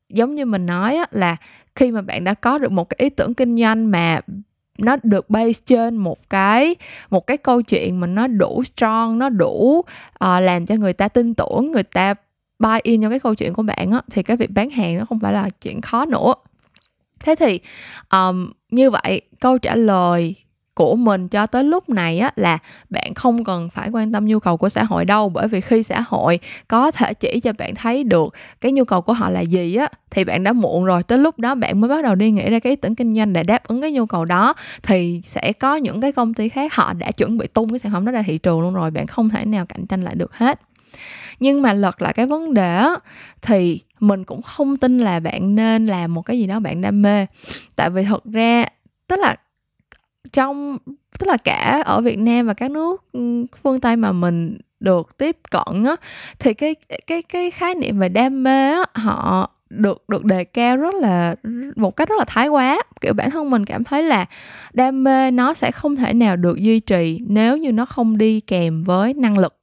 [0.10, 1.36] giống như mình nói á là
[1.76, 4.22] khi mà bạn đã có được một cái ý tưởng kinh doanh mà
[4.78, 6.76] nó được base trên một cái
[7.10, 9.86] một cái câu chuyện mà nó đủ strong nó đủ uh,
[10.20, 12.14] làm cho người ta tin tưởng người ta
[12.60, 15.06] buy in cho cái câu chuyện của bạn á thì cái việc bán hàng nó
[15.06, 16.34] không phải là chuyện khó nữa.
[17.20, 17.60] Thế thì
[18.12, 20.36] um, như vậy câu trả lời
[20.76, 22.58] của mình cho tới lúc này á, là
[22.90, 25.30] bạn không cần phải quan tâm nhu cầu của xã hội đâu.
[25.30, 29.02] Bởi vì khi xã hội có thể chỉ cho bạn thấy được cái nhu cầu
[29.02, 31.04] của họ là gì á, thì bạn đã muộn rồi.
[31.04, 33.34] Tới lúc đó bạn mới bắt đầu đi nghĩ ra cái ý tưởng kinh doanh
[33.34, 34.54] để đáp ứng cái nhu cầu đó,
[34.84, 37.92] thì sẽ có những cái công ty khác họ đã chuẩn bị tung cái sản
[37.92, 38.92] phẩm đó ra thị trường luôn rồi.
[38.92, 40.62] Bạn không thể nào cạnh tranh lại được hết.
[41.40, 42.96] Nhưng mà lật lại cái vấn đề á,
[43.42, 47.02] thì mình cũng không tin là bạn nên làm một cái gì đó bạn đam
[47.02, 47.26] mê.
[47.76, 48.66] Tại vì thật ra,
[49.08, 49.36] tức là
[50.32, 50.78] trong,
[51.20, 55.18] tức là cả ở Việt Nam và các nước ừ, phương Tây mà mình được
[55.18, 55.96] tiếp cận á,
[56.40, 56.76] thì cái
[57.08, 61.36] cái cái khái niệm về đam mê á, họ được được đề cao rất là,
[61.76, 62.84] một cách rất là thái quá.
[63.02, 64.26] Kiểu bản thân mình cảm thấy là
[64.74, 68.40] đam mê nó sẽ không thể nào được duy trì nếu như nó không đi
[68.40, 69.58] kèm với năng lực.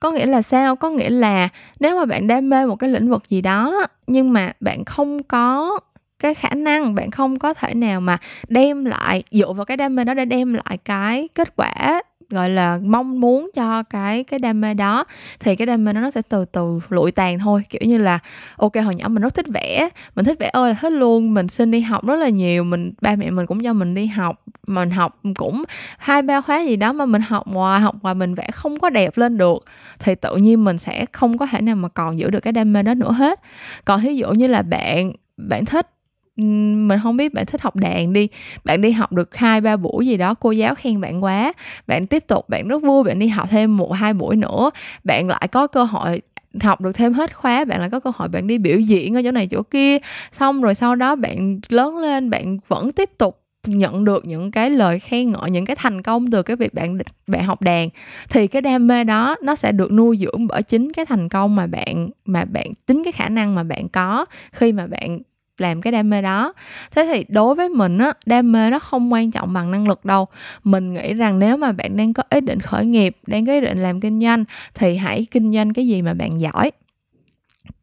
[0.00, 0.76] Có nghĩa là sao?
[0.76, 1.48] Có nghĩa là
[1.80, 5.22] nếu mà bạn đam mê một cái lĩnh vực gì đó nhưng mà bạn không
[5.22, 5.78] có
[6.18, 9.96] cái khả năng bạn không có thể nào mà đem lại, dựa vào cái đam
[9.96, 14.38] mê đó để đem lại cái kết quả, gọi là, mong muốn cho cái cái
[14.38, 15.04] đam mê đó,
[15.40, 17.62] thì cái đam mê đó nó sẽ từ từ lụi tàn thôi.
[17.68, 18.18] Kiểu như là,
[18.56, 21.48] ok, hồi nhỏ mình rất thích vẽ, mình thích vẽ ơi là hết luôn, mình
[21.48, 24.42] xin đi học rất là nhiều, mình, ba mẹ mình cũng cho mình đi học,
[24.66, 25.64] mình học cũng
[25.98, 28.90] hai, ba khóa gì đó mà mình học ngoài học ngoài mình vẽ không có
[28.90, 29.64] đẹp lên được,
[29.98, 32.72] thì tự nhiên mình sẽ không có thể nào mà còn giữ được cái đam
[32.72, 33.40] mê đó nữa hết.
[33.84, 35.86] Còn ví dụ như là bạn bạn thích
[36.42, 38.28] mình không biết bạn thích học đàn đi.
[38.64, 41.52] Bạn đi học được hai, ba buổi gì đó, cô giáo khen bạn quá.
[41.86, 44.70] Bạn tiếp tục, bạn rất vui, bạn đi học thêm một, hai buổi nữa.
[45.04, 46.20] Bạn lại có cơ hội
[46.62, 49.22] học được thêm hết khóa, bạn lại có cơ hội bạn đi biểu diễn ở
[49.24, 49.98] chỗ này chỗ kia.
[50.32, 54.70] Xong rồi sau đó bạn lớn lên, bạn vẫn tiếp tục nhận được những cái
[54.70, 57.88] lời khen ngợi, những cái thành công từ cái việc bạn bạn học đàn.
[58.30, 61.56] Thì cái đam mê đó, nó sẽ được nuôi dưỡng bởi chính cái thành công
[61.56, 65.18] mà bạn mà bạn tính cái khả năng mà bạn có khi mà bạn
[65.60, 66.52] làm cái đam mê đó.
[66.90, 70.04] Thế thì đối với mình á, đam mê nó không quan trọng bằng năng lực
[70.04, 70.26] đâu.
[70.64, 73.60] Mình nghĩ rằng nếu mà bạn đang có ý định khởi nghiệp, đang có ý
[73.60, 74.44] định làm kinh doanh,
[74.74, 76.70] thì hãy kinh doanh cái gì mà bạn giỏi.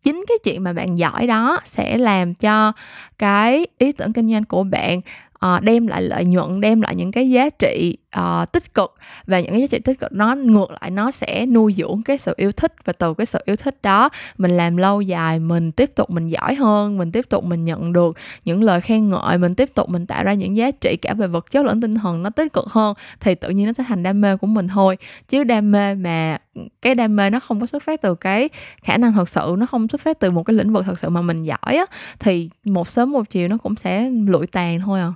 [0.03, 2.71] Chính cái chuyện mà bạn giỏi đó sẽ làm cho
[3.17, 5.01] cái ý tưởng kinh doanh của bạn
[5.33, 8.95] ờ, đem lại lợi nhuận, đem lại những cái giá trị uh, tích cực
[9.27, 12.17] và những cái giá trị tích cực nó ngược lại nó sẽ nuôi dưỡng cái
[12.17, 15.71] sự yêu thích và từ cái sự yêu thích đó mình làm lâu dài mình
[15.71, 19.37] tiếp tục mình giỏi hơn mình tiếp tục mình nhận được những lời khen ngợi
[19.37, 21.95] mình tiếp tục mình tạo ra những giá trị cả về vật chất lẫn tinh
[21.95, 24.67] thần nó tích cực hơn thì tự nhiên nó sẽ thành đam mê của mình
[24.67, 24.97] thôi.
[25.27, 26.37] Chứ đam mê mà
[26.81, 28.49] cái đam mê nó không có xuất phát từ cái
[28.83, 31.09] khả năng thật sự nó không xuất phát từ một cái lĩnh vực thật sự
[31.09, 31.85] mà mình giỏi á
[32.19, 35.13] thì một sớm một chiều nó cũng sẽ lụi tàn thôi à.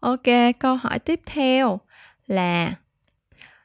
[0.00, 0.22] Ok,
[0.58, 1.80] câu hỏi tiếp theo
[2.26, 2.74] là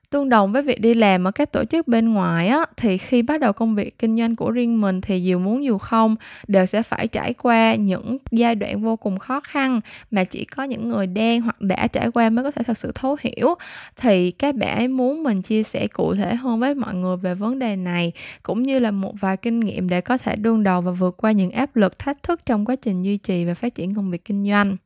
[0.09, 3.21] tương đồng với việc đi làm ở các tổ chức bên ngoài á thì khi
[3.21, 6.15] bắt đầu công việc kinh doanh của riêng mình thì dù muốn dù không
[6.47, 9.79] đều sẽ phải trải qua những giai đoạn vô cùng khó khăn
[10.11, 12.91] mà chỉ có những người đen hoặc đã trải qua mới có thể thật sự
[12.95, 13.55] thấu hiểu.
[13.95, 17.35] Thì các bạn ấy muốn mình chia sẻ cụ thể hơn với mọi người về
[17.35, 18.11] vấn đề này
[18.43, 21.31] cũng như là một vài kinh nghiệm để có thể đương đầu và vượt qua
[21.31, 24.25] những áp lực thách thức trong quá trình duy trì và phát triển công việc
[24.25, 24.77] kinh doanh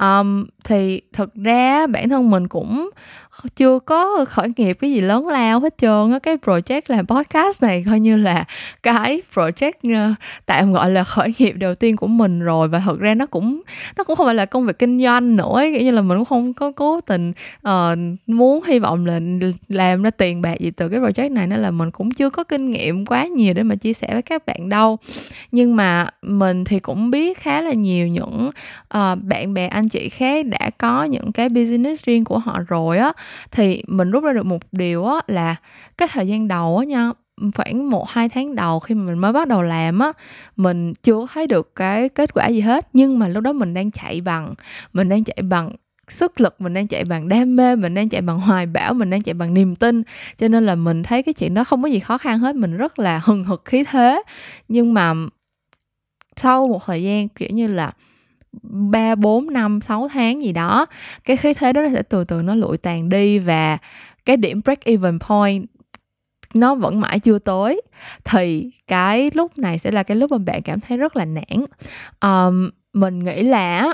[0.00, 2.90] um, thì thực ra bản thân mình cũng
[3.56, 6.18] chưa có khởi nghiệp cái gì lớn lao hết trơn á.
[6.18, 8.44] Cái project làm podcast này coi như là
[8.82, 10.16] cái project uh,
[10.46, 12.68] tạm gọi là khởi nghiệp đầu tiên của mình rồi.
[12.68, 13.62] Và thực ra nó cũng
[13.96, 16.24] nó cũng không phải là công việc kinh doanh nữa kiểu như là mình cũng
[16.24, 17.32] không có cố tình
[17.68, 19.20] uh, muốn hy vọng là
[19.68, 21.46] làm ra tiền bạc gì từ cái project này.
[21.46, 24.22] Nên là mình cũng chưa có kinh nghiệm quá nhiều để mà chia sẻ với
[24.22, 24.98] các bạn đâu.
[25.52, 28.50] Nhưng mà mình thì cũng biết khá là nhiều những
[28.96, 32.60] uh, bạn bè anh anh chị khác đã có những cái business riêng của họ
[32.68, 33.12] rồi á,
[33.50, 35.56] thì mình rút ra được một điều á là
[35.98, 37.10] cái thời gian đầu á nha,
[37.54, 40.12] khoảng một, hai tháng đầu khi mà mình mới bắt đầu làm á,
[40.56, 42.88] mình chưa thấy được cái kết quả gì hết.
[42.92, 44.54] Nhưng mà lúc đó mình đang chạy bằng,
[44.92, 45.70] mình đang chạy bằng
[46.08, 49.10] sức lực, mình đang chạy bằng đam mê, mình đang chạy bằng hoài bão, mình
[49.10, 50.02] đang chạy bằng niềm tin.
[50.38, 52.76] Cho nên là mình thấy cái chuyện đó không có gì khó khăn hết, mình
[52.76, 54.22] rất là hừng hực khí thế.
[54.68, 55.14] Nhưng mà
[56.36, 57.92] sau một thời gian, kiểu như là
[58.62, 60.86] 3, 4, 5, 6 tháng gì đó
[61.24, 63.78] cái khí thế đó sẽ từ từ nó lụi tàn đi và
[64.24, 65.66] cái điểm break even point
[66.54, 67.82] nó vẫn mãi chưa tới.
[68.24, 71.66] Thì cái lúc này sẽ là cái lúc mà bạn cảm thấy rất là nản.
[72.20, 73.92] Um, mình nghĩ là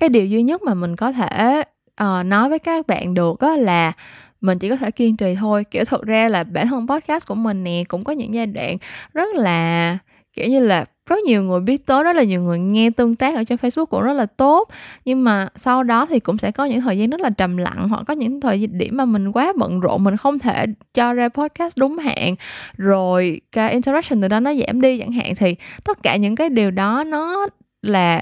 [0.00, 1.62] cái điều duy nhất mà mình có thể
[2.02, 3.92] uh, nói với các bạn được là
[4.40, 5.64] mình chỉ có thể kiên trì thôi.
[5.64, 8.76] Kiểu thực ra là bản thân podcast của mình nè cũng có những giai đoạn
[9.14, 9.98] rất là
[10.32, 13.34] kiểu như là rất nhiều người biết tới, rất là nhiều người nghe tương tác
[13.34, 14.68] ở trên Facebook cũng rất là tốt.
[15.04, 17.88] Nhưng mà sau đó thì cũng sẽ có những thời gian rất là trầm lặng
[17.88, 21.28] hoặc có những thời điểm mà mình quá bận rộn, mình không thể cho ra
[21.28, 22.34] podcast đúng hạn.
[22.76, 25.34] Rồi cái interaction từ đó nó giảm đi chẳng hạn.
[25.34, 25.54] Thì
[25.84, 27.46] tất cả những cái điều đó nó
[27.82, 28.20] là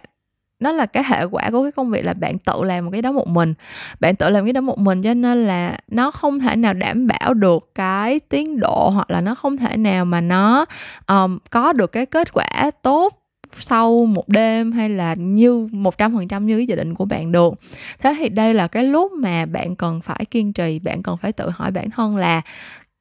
[0.60, 3.02] nó là cái hệ quả của cái công việc là bạn tự làm một cái
[3.02, 3.54] đó một mình.
[4.00, 7.06] Bạn tự làm cái đó một mình cho nên là nó không thể nào đảm
[7.06, 10.64] bảo được cái tiến độ hoặc là nó không thể nào mà nó
[11.06, 13.14] um, có được cái kết quả tốt
[13.60, 17.04] sau một đêm hay là như một trăm phần trăm như cái dự định của
[17.04, 17.54] bạn được.
[18.00, 21.32] Thế thì đây là cái lúc mà bạn cần phải kiên trì bạn cần phải
[21.32, 22.42] tự hỏi bản thân là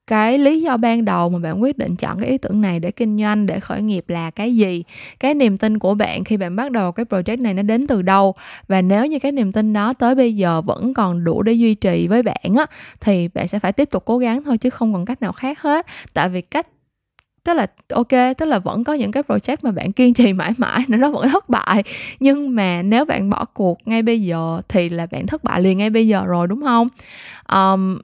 [0.08, 2.92] cái lý do ban đầu mà bạn quyết định chọn cái ý tưởng này để
[2.92, 4.84] kinh doanh để khởi nghiệp là cái gì?
[5.20, 8.02] Cái niềm tin của bạn khi bạn bắt đầu cái project này nó đến từ
[8.02, 8.36] đâu?
[8.68, 11.76] Và nếu như cái niềm tin đó tới bây giờ vẫn còn đủ để duy
[11.76, 12.66] trì với bạn á
[13.00, 15.62] thì bạn sẽ phải tiếp tục cố gắng thôi chứ không còn cách nào khác
[15.62, 15.86] hết.
[16.14, 16.68] Tại vì cách
[17.44, 20.52] tức là ok tức là vẫn có những cái project mà bạn kiên trì mãi
[20.58, 21.84] mãi nó nó vẫn thất bại.
[22.20, 25.78] Nhưng mà nếu bạn bỏ cuộc ngay bây giờ thì là bạn thất bại liền
[25.78, 26.88] ngay bây giờ rồi đúng không?
[27.54, 28.00] Um,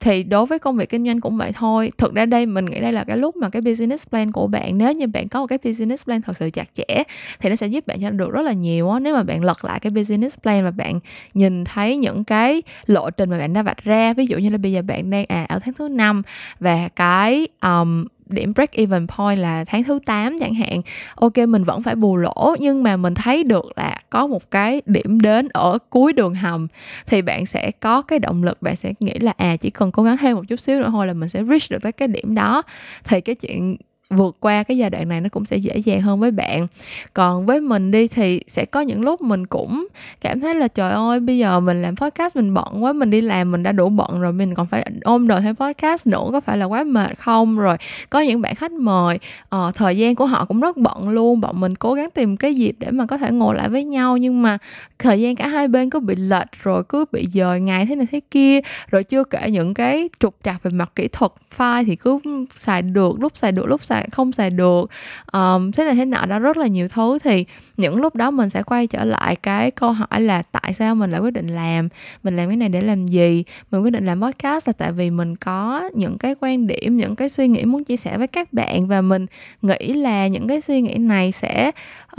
[0.00, 1.92] thì đối với công việc kinh doanh cũng vậy thôi.
[1.98, 4.78] Thực ra đây mình nghĩ đây là cái lúc mà cái business plan của bạn
[4.78, 7.02] nếu như bạn có một cái business plan thật sự chặt chẽ
[7.40, 9.00] thì nó sẽ giúp bạn cho được rất là nhiều á.
[9.00, 11.00] Nếu mà bạn lật lại cái business plan và bạn
[11.34, 14.58] nhìn thấy những cái lộ trình mà bạn đã vạch ra ví dụ như là
[14.58, 16.22] bây giờ bạn đang à ở tháng thứ năm
[16.60, 20.80] và cái um, điểm break even point là tháng thứ 8 chẳng hạn.
[21.14, 24.82] Ok, mình vẫn phải bù lỗ, nhưng mà mình thấy được là có một cái
[24.86, 26.66] điểm đến ở cuối đường hầm.
[27.06, 30.02] Thì bạn sẽ có cái động lực, bạn sẽ nghĩ là à chỉ cần cố
[30.02, 32.34] gắng thêm một chút xíu nữa thôi là mình sẽ reach được tới cái điểm
[32.34, 32.62] đó.
[33.04, 33.76] Thì cái chuyện
[34.10, 36.66] vượt qua cái giai đoạn này nó cũng sẽ dễ dàng hơn với bạn.
[37.14, 39.86] Còn với mình đi thì sẽ có những lúc mình cũng
[40.20, 43.20] cảm thấy là trời ơi bây giờ mình làm podcast mình bận quá mình đi
[43.20, 46.40] làm mình đã đủ bận rồi mình còn phải ôm đồ thêm podcast nữa có
[46.40, 47.58] phải là quá mệt không?
[47.58, 47.76] Rồi
[48.10, 49.18] có những bạn khách mời
[49.56, 52.54] uh, thời gian của họ cũng rất bận luôn bọn mình cố gắng tìm cái
[52.54, 54.58] dịp để mà có thể ngồi lại với nhau nhưng mà
[54.98, 58.06] thời gian cả hai bên cứ bị lệch rồi cứ bị dời ngày thế này
[58.10, 61.96] thế kia rồi chưa kể những cái trục trặc về mặt kỹ thuật file thì
[61.96, 62.18] cứ
[62.56, 64.90] xài được lúc xài được lúc xài xài không xài được.
[65.32, 67.18] Um, thế này thế nọ đó rất là nhiều thứ.
[67.22, 67.44] Thì
[67.76, 71.10] những lúc đó mình sẽ quay trở lại cái câu hỏi là tại sao mình
[71.10, 71.88] lại quyết định làm?
[72.22, 73.44] Mình làm cái này để làm gì?
[73.70, 77.16] Mình quyết định làm podcast là tại vì mình có những cái quan điểm những
[77.16, 79.26] cái suy nghĩ muốn chia sẻ với các bạn và mình
[79.62, 81.70] nghĩ là những cái suy nghĩ này sẽ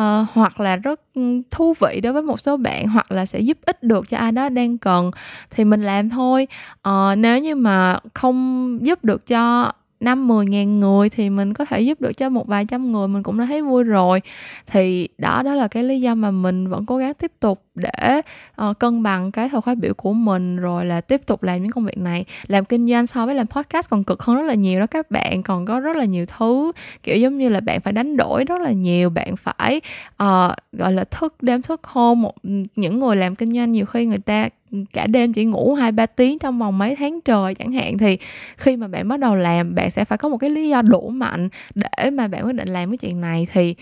[0.01, 3.39] uh, hoặc là rất ừ, thú vị đối với một số bạn hoặc là sẽ
[3.39, 5.11] giúp ích được cho ai đó đang cần
[5.49, 6.47] thì mình làm thôi.
[6.89, 11.66] Uh, nếu như mà không giúp được cho năm mười ngàn người thì mình có
[11.66, 14.22] thể giúp được cho một vài trăm người mình cũng đã thấy vui rồi.
[14.68, 18.22] Thì đó đó là cái lý do mà mình vẫn cố gắng tiếp tục để
[18.62, 21.72] uh, cân bằng cái thời khóa biểu của mình rồi là tiếp tục làm những
[21.72, 22.26] công việc này.
[22.48, 25.12] Làm kinh doanh so với làm podcast còn cực hơn rất là nhiều đó các
[25.12, 26.72] bạn còn có rất là nhiều thứ
[27.04, 29.82] kiểu giống như là bạn phải đánh đổi rất là nhiều bạn phải
[30.24, 32.34] uh, gọi là thức đêm thức hôm một
[32.76, 34.50] những người làm kinh doanh nhiều khi người ta
[34.86, 38.17] cả đêm chỉ ngủ hai ba tiếng trong vòng mấy tháng trời chẳng hạn thì
[38.57, 41.09] khi mà bạn bắt đầu làm bạn sẽ phải có một cái lý do đủ
[41.09, 43.47] mạnh để mà bạn quyết định làm cái chuyện này.
[43.51, 43.75] Thì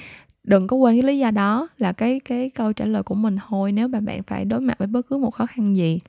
[0.43, 3.37] đừng có quên cái lý do đó là cái cái câu trả lời của mình
[3.47, 5.99] thôi nếu mà bạn phải đối mặt với bất cứ một khó khăn gì.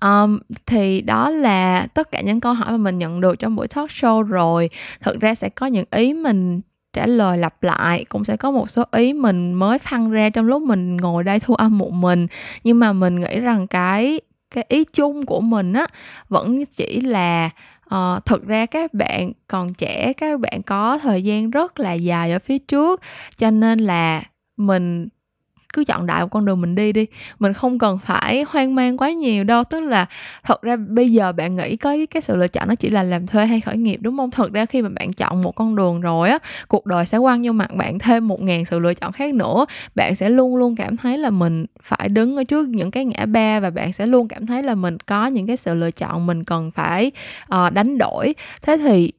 [0.00, 3.66] Um, thì đó là tất cả những câu hỏi mà mình nhận được trong buổi
[3.68, 4.70] talk show rồi.
[5.00, 6.60] Thực ra sẽ có những ý mình
[6.92, 10.46] trả lời lặp lại cũng sẽ có một số ý mình mới phăng ra trong
[10.46, 12.26] lúc mình ngồi đây thu âm một mình.
[12.64, 14.20] Nhưng mà mình nghĩ rằng cái
[14.54, 15.86] cái ý chung của mình á
[16.28, 17.50] vẫn chỉ là
[17.94, 22.32] uh, thực ra các bạn còn trẻ các bạn có thời gian rất là dài
[22.32, 23.00] ở phía trước
[23.36, 24.22] cho nên là
[24.56, 25.08] mình
[25.72, 27.06] cứ chọn đại một con đường mình đi đi.
[27.38, 29.64] Mình không cần phải hoang mang quá nhiều đâu.
[29.64, 30.06] Tức là
[30.44, 33.26] thật ra bây giờ bạn nghĩ có cái sự lựa chọn nó chỉ là làm
[33.26, 34.30] thuê hay khởi nghiệp đúng không?
[34.30, 37.42] Thật ra khi mà bạn chọn một con đường rồi á cuộc đời sẽ quăng
[37.44, 39.66] vô mặt bạn thêm một ngàn sự lựa chọn khác nữa.
[39.94, 43.26] Bạn sẽ luôn luôn cảm thấy là mình phải đứng ở trước những cái ngã
[43.26, 46.26] ba và bạn sẽ luôn cảm thấy là mình có những cái sự lựa chọn
[46.26, 47.10] mình cần phải
[47.54, 48.34] uh, đánh đổi.
[48.62, 49.12] Thế thì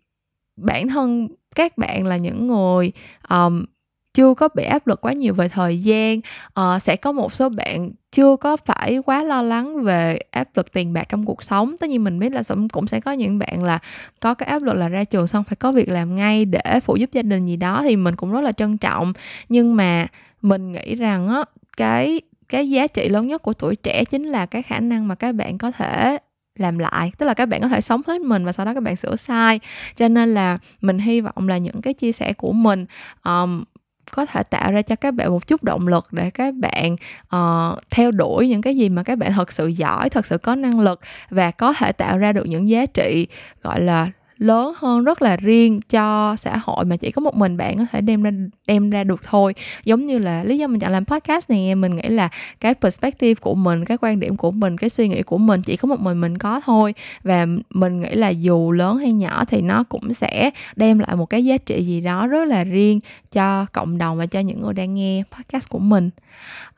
[0.58, 2.92] bản thân các bạn là những người
[3.30, 3.66] um,
[4.14, 6.20] chưa có bị áp lực quá nhiều về thời gian
[6.60, 10.72] uh, sẽ có một số bạn chưa có phải quá lo lắng về áp lực
[10.72, 11.76] tiền bạc trong cuộc sống.
[11.80, 13.80] Tất nhiên mình biết là cũng sẽ có những bạn là
[14.20, 16.96] có cái áp lực là ra trường xong phải có việc làm ngay để phụ
[16.96, 19.14] giúp gia đình gì đó thì mình cũng rất là trân trọng.
[19.50, 20.08] Nhưng mà
[20.42, 21.44] mình nghĩ rằng á
[21.78, 25.16] cái cái giá trị lớn nhất của tuổi trẻ chính là cái khả năng mà
[25.16, 26.18] các bạn có thể
[26.58, 28.84] làm lại tức là các bạn có thể sống hết mình và sau đó các
[28.84, 29.60] bạn sửa sai.
[29.96, 32.86] Cho nên là mình hy vọng là những cái chia sẻ của mình
[33.24, 33.64] um,
[34.12, 36.96] có thể tạo ra cho các bạn một chút động lực để các bạn
[37.36, 40.56] uh, theo đuổi những cái gì mà các bạn thật sự giỏi thật sự có
[40.56, 41.00] năng lực
[41.30, 43.28] và có thể tạo ra được những giá trị
[43.64, 44.08] gọi là
[44.42, 47.86] lớn hơn rất là riêng cho xã hội mà chỉ có một mình bạn có
[47.92, 48.32] thể đem ra
[48.68, 49.54] đem ra được thôi.
[49.86, 52.30] Giống như là lý do mình chọn làm podcast này mình nghĩ là
[52.60, 55.76] cái perspective của mình cái quan điểm của mình cái suy nghĩ của mình chỉ
[55.76, 56.94] có một mình mình có thôi.
[57.24, 61.26] Và mình nghĩ là dù lớn hay nhỏ thì nó cũng sẽ đem lại một
[61.26, 63.00] cái giá trị gì đó rất là riêng
[63.32, 66.10] cho cộng đồng và cho những người đang nghe podcast của mình.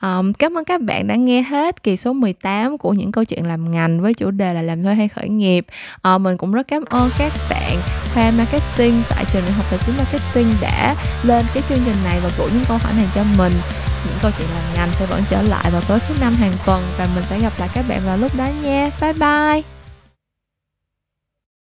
[0.02, 3.46] Um, cảm ơn các bạn đã nghe hết kỳ số 18 của những câu chuyện
[3.46, 5.66] làm ngành với chủ đề là làm thuê hay khởi nghiệp.
[6.16, 7.82] Uh, mình cũng rất cảm ơn các bạn
[8.14, 12.20] khoa marketing tại trường đại học tài chính marketing đã lên cái chương trình này
[12.20, 13.54] và gửi những câu hỏi này cho mình.
[14.06, 16.84] Những câu chuyện làm ngành sẽ vẫn trở lại vào tối thứ năm hàng tuần
[16.98, 18.90] và mình sẽ gặp lại các bạn vào lúc đó nha.
[19.02, 19.73] Bye bye!